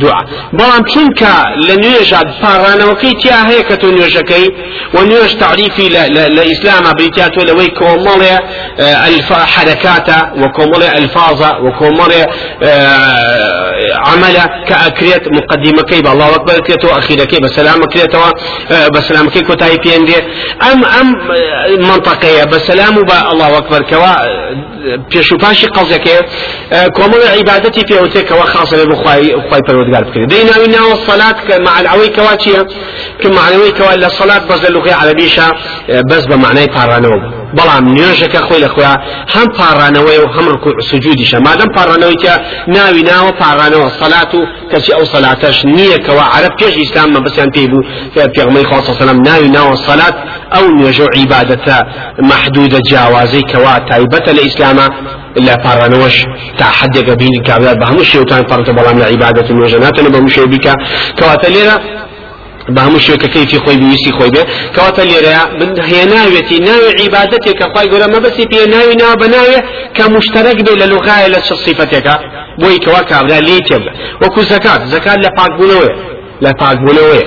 دوعا 0.00 0.22
بەڵام 0.58 0.82
چونکە 0.92 1.34
لە 1.66 1.74
نوێژات 1.84 2.28
پاڕانەوەکەی 2.42 3.14
تیا 3.20 3.40
هەیە 3.48 3.62
کە 3.68 3.76
تۆ 3.80 3.88
نوێژەکەی 3.96 4.46
و 4.94 4.98
نوێژ 5.10 5.32
تعریفی 5.44 5.88
لە 6.36 6.42
ئیسلامە 6.50 6.92
بریتیا 6.98 7.28
تۆ 7.34 7.40
لەوەی 7.48 7.70
کۆمەڵێ 7.80 8.34
حرەکاتە 9.54 10.18
و 10.40 10.42
کۆمەڵێ 10.56 10.88
ئەلفازە 10.94 11.50
و 11.64 11.68
کۆمەڵێ 11.80 12.22
عملە 14.12 14.44
کە 14.68 14.76
ئەکرێت 14.84 15.24
مقدمەکەی 15.36 16.00
بە 16.04 16.10
الله 16.14 16.28
وەکبەر 16.34 16.58
کرێتەوە 16.66 16.92
ئەخیرەکەی 16.98 17.40
بە 17.44 17.50
سەلامەکرێتەوە 17.56 18.30
بە 18.94 19.00
سەلامەکەی 19.08 19.42
کۆتایی 19.48 19.78
پێندێ 19.86 20.18
ئەم 20.64 20.80
ئەم 20.92 21.08
منطقەیە 21.90 22.44
بە 22.52 22.58
سەلام 22.68 22.94
و 22.98 23.02
بە 23.10 23.18
الله 23.30 23.48
وەکبەرکەوە 23.56 24.12
پێش 25.12 25.28
و 25.32 25.36
پاشی 25.42 25.66
قەزەکەی 25.76 26.20
کۆمەڵی 26.96 27.28
عیبادەتی 27.36 27.82
پێوتێکەوە 27.90 28.44
خاصە 28.52 28.76
بە 28.90 28.96
خی 29.88 29.94
پەروەردگار 29.94 30.04
بکرێت 30.04 30.30
دەیناوی 30.32 30.68
ناوە 30.76 30.96
سەلات 31.08 31.38
کە 31.46 31.54
معنەوەی 31.68 32.10
کەوا 32.16 32.34
چییە 32.42 32.62
کە 33.20 33.28
معنەوەی 33.38 33.72
کەوا 33.78 33.94
لە 34.04 34.08
سەلات 34.18 34.42
بەز 34.48 34.60
لە 34.64 34.70
لوغی 34.74 34.94
عەربیشە 35.00 35.48
بەس 36.10 36.24
بە 36.30 36.36
معنای 36.44 36.68
پارانەوە 36.74 37.37
بەڵام 37.56 37.84
نوێژەکە 37.96 38.40
خۆی 38.46 38.60
لە 38.64 38.68
خۆیان 38.74 38.98
هەم 39.34 39.48
پاڕانەوەی 39.58 40.18
و 40.24 40.26
هەم 40.34 40.46
ڕکوع 40.52 40.74
سجودیشە. 40.90 41.38
مادەم 41.46 41.70
پاڕانەوەی 41.76 42.18
کە 42.24 42.34
ناوی 42.76 43.02
ناوە 43.10 43.32
پاڕانەوە 43.42 43.88
سەلات 44.00 44.30
و 44.38 44.40
کەچی 44.70 44.92
ئەو 44.96 45.04
سەلاتەش 45.14 45.56
نییەکەوە 45.76 46.24
عرب 46.34 46.52
پێش 46.60 46.74
ئیسلام 46.82 47.08
مەبەسیان 47.16 47.50
پێی 47.54 47.66
بوو. 47.70 47.82
پێغمەی 48.36 48.64
خوا 48.68 48.80
سەلام 49.00 49.18
ناوی 49.28 49.48
ناوە 49.56 49.74
سەلات. 49.86 50.16
ئەو 50.54 50.64
نوێژە 50.78 51.04
و 51.06 51.10
عیبادەتە 51.18 51.76
محدودە 52.30 52.78
جیاوازەی 52.88 53.44
کەوا. 53.50 53.74
تایبەتە 53.90 54.30
لە 54.36 54.42
ئیسلامە 54.46 54.86
لا 55.46 55.56
پارانوش 55.64 56.16
تا 56.58 56.66
حدێکە 56.78 57.14
بینی 57.20 57.40
کابرا 57.48 57.72
بە 57.80 57.84
هەموو 57.90 58.04
شێوتان 58.12 58.42
پڕتە 58.50 58.72
بەڵام 58.78 58.96
لە 59.02 59.06
عیبادەت 59.12 59.48
نوێژە. 59.56 59.78
ناتەنە 59.84 60.10
بە 60.14 60.20
مشێ 60.26 60.44
بیکە. 60.52 60.74
کەواتە 61.18 61.48
لێرە 61.54 61.76
بە 62.74 62.80
هەموو 62.86 63.00
شوێکە 63.06 63.28
کەیفی 63.34 63.58
خۆی 63.64 63.78
بویستی 63.82 64.12
خۆی 64.16 64.30
بێ 64.34 64.42
کەواتە 64.74 65.02
لێرەیە 65.10 65.42
هەیە 65.90 66.06
ناوێتی 66.14 66.58
ناوی 66.68 66.90
عیبادەتێک 67.00 67.56
کە 67.60 67.66
خی 67.72 67.86
گەورە 67.92 68.08
مەبەسی 68.14 68.44
پێ 68.50 68.60
ناوی 68.74 68.96
ناو 69.02 69.14
بە 69.20 69.26
ناوێ 69.34 69.58
کە 69.96 70.04
مشتەرەک 70.14 70.58
بێ 70.66 70.72
لە 70.82 70.86
لوغایە 70.92 71.28
لە 71.34 71.40
چ 71.46 71.48
صفەتێکە 71.64 72.16
بۆی 72.60 72.78
کەوا 72.84 73.02
کابرا 73.10 73.38
لی 73.48 73.60
تێبە 73.68 73.90
وەکو 74.22 74.40
زەکات 74.52 74.80
زەکات 74.92 75.18
لە 75.24 75.30
پاکبوونەوەی 75.38 75.94
لە 76.44 76.50
پاکبوونەوەی 76.60 77.24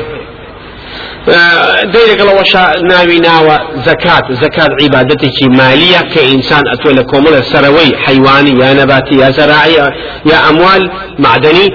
دەیرێکەڵەوەش 1.94 2.54
ناوی 2.92 3.20
ناوە 3.28 3.58
زکات 3.88 4.26
زکات 4.42 4.72
عیبادەتێکی 4.82 5.48
مالیە 5.60 6.02
کە 6.14 6.22
ئینسان 6.32 6.64
ئەتۆ 6.72 6.90
لە 6.98 7.04
کۆمەڵە 7.12 7.42
سەرەوەی 7.52 7.92
حیوانی 8.06 8.54
یا 8.62 8.74
نەباتی 8.80 9.16
یا 9.24 9.30
زەراعی 9.38 9.78
یا 10.32 10.38
ئەموال 10.46 10.84
معدنی 11.20 11.68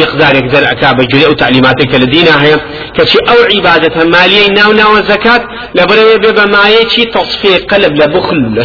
مقدارێک 0.00 0.46
دەرعکا 0.54 0.90
بەجێ 0.98 1.24
ئەو 1.26 1.34
تعلیماتێک 1.42 1.88
کە 1.92 1.98
لە 2.02 2.06
دینا 2.14 2.36
هەیە 2.44 2.58
کەچی 2.96 3.18
ئەو 3.28 3.40
مالیەی 4.14 4.48
ناو 4.58 4.70
ناوە 4.80 5.00
زکات 5.10 5.42
لە 5.76 5.82
بەرەوێ 5.88 6.16
بێ 6.22 6.30
بە 6.38 6.44
مایەکی 6.54 7.04
تەصفی 7.14 7.54
قەلب 7.70 7.92
لە 8.00 8.06
بخل 8.14 8.38
لە 8.58 8.64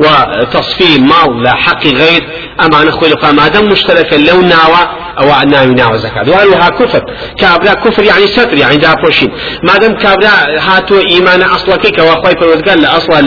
و 0.00 0.06
تەصفی 0.52 0.92
ماڵ 1.10 1.30
لە 1.44 1.52
حەقی 1.64 1.92
غیر 2.02 2.22
ئەمانە 2.60 2.92
خۆی 2.96 3.10
لە 3.12 3.32
مادەم 3.40 3.64
مشترەکە 3.72 4.16
لەو 4.28 4.40
ناوە 4.52 4.82
ئەوە 5.18 5.44
ناوی 5.52 5.74
ناوە 5.74 5.96
زکات 5.96 6.28
وهروها 6.28 6.70
كفر؟ 6.70 7.02
كابرا 7.40 7.74
كفر 7.74 8.04
يعني 8.04 8.26
ستر 8.26 8.54
يعني 8.54 8.76
دا 8.76 8.94
بوشين. 8.94 9.30
مادام 9.62 9.94
كابرا 9.94 10.30
هاتو 10.58 10.98
إيمان 10.98 11.42
أصلك 11.42 11.96
كوا 11.96 12.14
خوي 12.14 12.34
فرودگار 12.40 12.76
لأصلا 12.76 13.20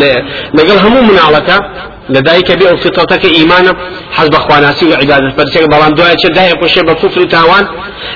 لقل 0.54 0.78
همو 0.78 1.02
منالك 1.02 1.50
لدایک 2.16 2.50
بێ 2.60 2.68
فطرتەکە 2.84 3.30
ئیمانە 3.38 3.74
حەز 4.18 4.28
بە 4.34 4.40
خواناسی 4.46 4.86
و 4.92 4.94
عیبادت 5.02 5.34
بەرچێک 5.38 5.66
بەڵام 5.74 5.94
دوای 5.98 6.16
چ 6.22 6.26
دای 6.38 6.54
پۆشێ 6.62 6.82
بە 6.88 6.94
کوفر 7.02 7.20
و 7.22 7.26
تاوان. 7.36 7.66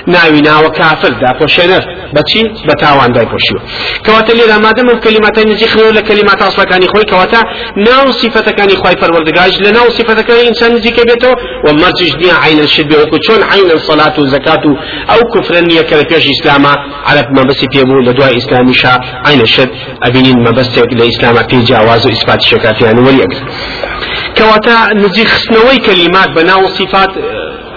ناوی 0.06 0.40
ناوە 0.48 0.70
کافر 0.78 1.12
دا 1.22 1.30
پۆشێنەر 1.40 1.84
بەچی 2.16 2.42
بە 2.68 2.74
تاوان 2.82 3.10
دای 3.16 3.26
پۆشیوە 3.32 3.60
کەواتە 4.04 4.32
لێرە 4.38 4.56
مادەم 4.64 4.86
ئەم 4.90 4.98
کللیماتای 5.04 5.44
نزیک 5.52 5.70
خۆ 5.74 5.84
لە 5.98 6.02
کللیمات 6.08 6.38
ئاسڵەکانی 6.44 6.88
خۆی 6.92 7.06
کەواتە 7.10 7.40
ناو 7.88 8.06
صفەتەکانی 8.20 8.76
خی 8.80 8.96
پەروەردگاش 9.02 9.54
لە 9.64 9.70
ناو 9.76 9.86
صفەتەکانی 9.98 10.44
ئینسان 10.48 10.70
نزیکە 10.76 11.02
بێتەوە 11.08 11.34
و 11.64 11.68
مەرجش 11.82 12.12
نییە 12.20 12.36
عین 12.44 12.60
الشد 12.66 12.86
بێ 12.90 12.96
وەکو 13.02 13.18
چۆن 13.26 13.40
عین 13.52 13.70
الصلاة 13.76 14.16
و 14.18 14.74
و 15.20 15.22
کوفرە 15.32 15.60
نییە 15.68 15.84
کە 15.88 15.94
لە 16.00 16.04
پێش 16.10 16.24
ئیسلامە 16.32 16.72
عرب 17.08 17.28
مەبەسی 17.36 17.66
پێبوو 17.74 18.04
لە 18.06 18.12
دوای 18.16 18.34
ئیسلامیشا 18.38 18.94
عین 19.28 19.40
الشد. 19.40 19.70
ئەبینین 20.04 20.38
مەبەستێک 20.46 20.90
لە 20.98 21.04
ئیسلامە 21.08 21.42
پێ 21.50 21.58
جیاواز 21.68 22.06
و 22.06 22.08
ئیسپات 22.14 22.40
شەکاتیان 22.50 22.96
وەریەگرن 23.06 23.44
كواتا 24.38 24.94
نزيخ 24.94 25.38
سنوي 25.38 25.76
كلمات 25.86 26.28
بناو 26.36 26.66
صفات 26.66 27.10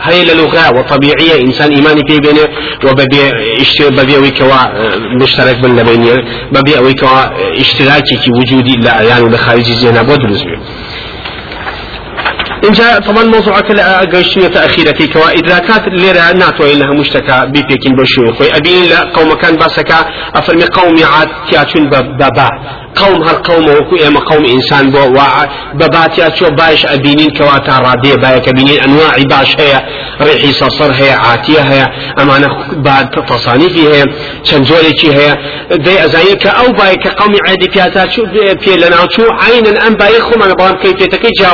هي 0.02 0.24
للغة 0.24 0.70
وطبيعية 0.80 1.42
إنسان 1.42 1.72
إيماني 1.72 2.02
في 2.08 2.20
بينه 2.20 2.48
وببي 2.86 3.20
اشتراك 3.62 3.94
ببي 3.94 4.18
ويكوا 4.18 4.62
مشترك 5.22 5.58
بين 5.60 5.76
لبينه 5.80 6.16
ببي 6.52 6.80
ويكوا 6.86 7.24
إشتراكي 7.62 8.18
في 8.18 8.32
وجودي 8.32 8.74
لا 8.86 9.02
يعني 9.02 9.30
بخارج 9.30 9.70
الزنا 9.70 10.02
بودرز 10.02 10.44
اینجا 12.64 13.00
طبعا 13.00 13.24
موضوعك 13.24 13.72
قيشتنية 14.16 14.48
تأخيرتي 14.48 15.08
كوا 15.08 15.32
إدراكات 15.40 15.84
ليرة 15.88 16.32
ناتو 16.32 16.64
إنها 16.64 16.94
مشتكى 16.94 17.44
بيبيكين 17.48 17.96
بشوي 17.96 18.34
خوي 18.34 18.58
أبين 18.58 18.84
لا 18.90 19.00
قوم 19.16 19.34
كان 19.34 19.56
باسكا 19.56 20.06
أفرمي 20.36 20.66
قوم 20.66 20.96
عاد 21.04 21.30
تياتون 21.50 21.90
بابا 21.90 22.50
قوم 22.96 23.24
هر 23.24 23.36
قوم 23.36 23.70
وكو 23.70 23.96
إما 24.08 24.20
قوم 24.20 24.46
إنسان 24.46 24.92
بو 24.92 25.20
بباتيات 25.74 26.36
شو 26.36 26.50
بايش 26.50 26.86
أبينين 26.86 27.30
كواتا 27.30 27.80
رادية 27.80 28.16
بايك 28.16 28.48
أبينين 28.50 28.80
أنواع 28.84 29.12
باش 29.30 29.56
هي 29.60 29.82
ريحي 30.22 30.52
صصر 30.52 30.92
هي 30.92 31.12
عاتية 31.12 31.60
هي 31.60 31.86
أمانة 32.22 32.48
بعد 32.72 33.10
تصانيفي 33.10 33.88
هي 33.88 34.04
چنجولي 34.44 34.94
هي 35.04 35.38
دي 35.72 36.06
أزايك 36.06 36.48
أو 36.48 36.72
بايك 36.72 37.08
قوم 37.08 37.36
عادي 37.48 37.68
بياتا 37.68 38.10
شو 38.10 38.26
بي 38.26 38.76
لنا 38.76 38.98
شو 39.16 39.24
عينا 39.42 39.88
أم 39.88 39.94
بايخهم 39.94 40.44
أنا 40.44 40.54
بلام 40.54 40.76
كيفيتك 40.78 41.26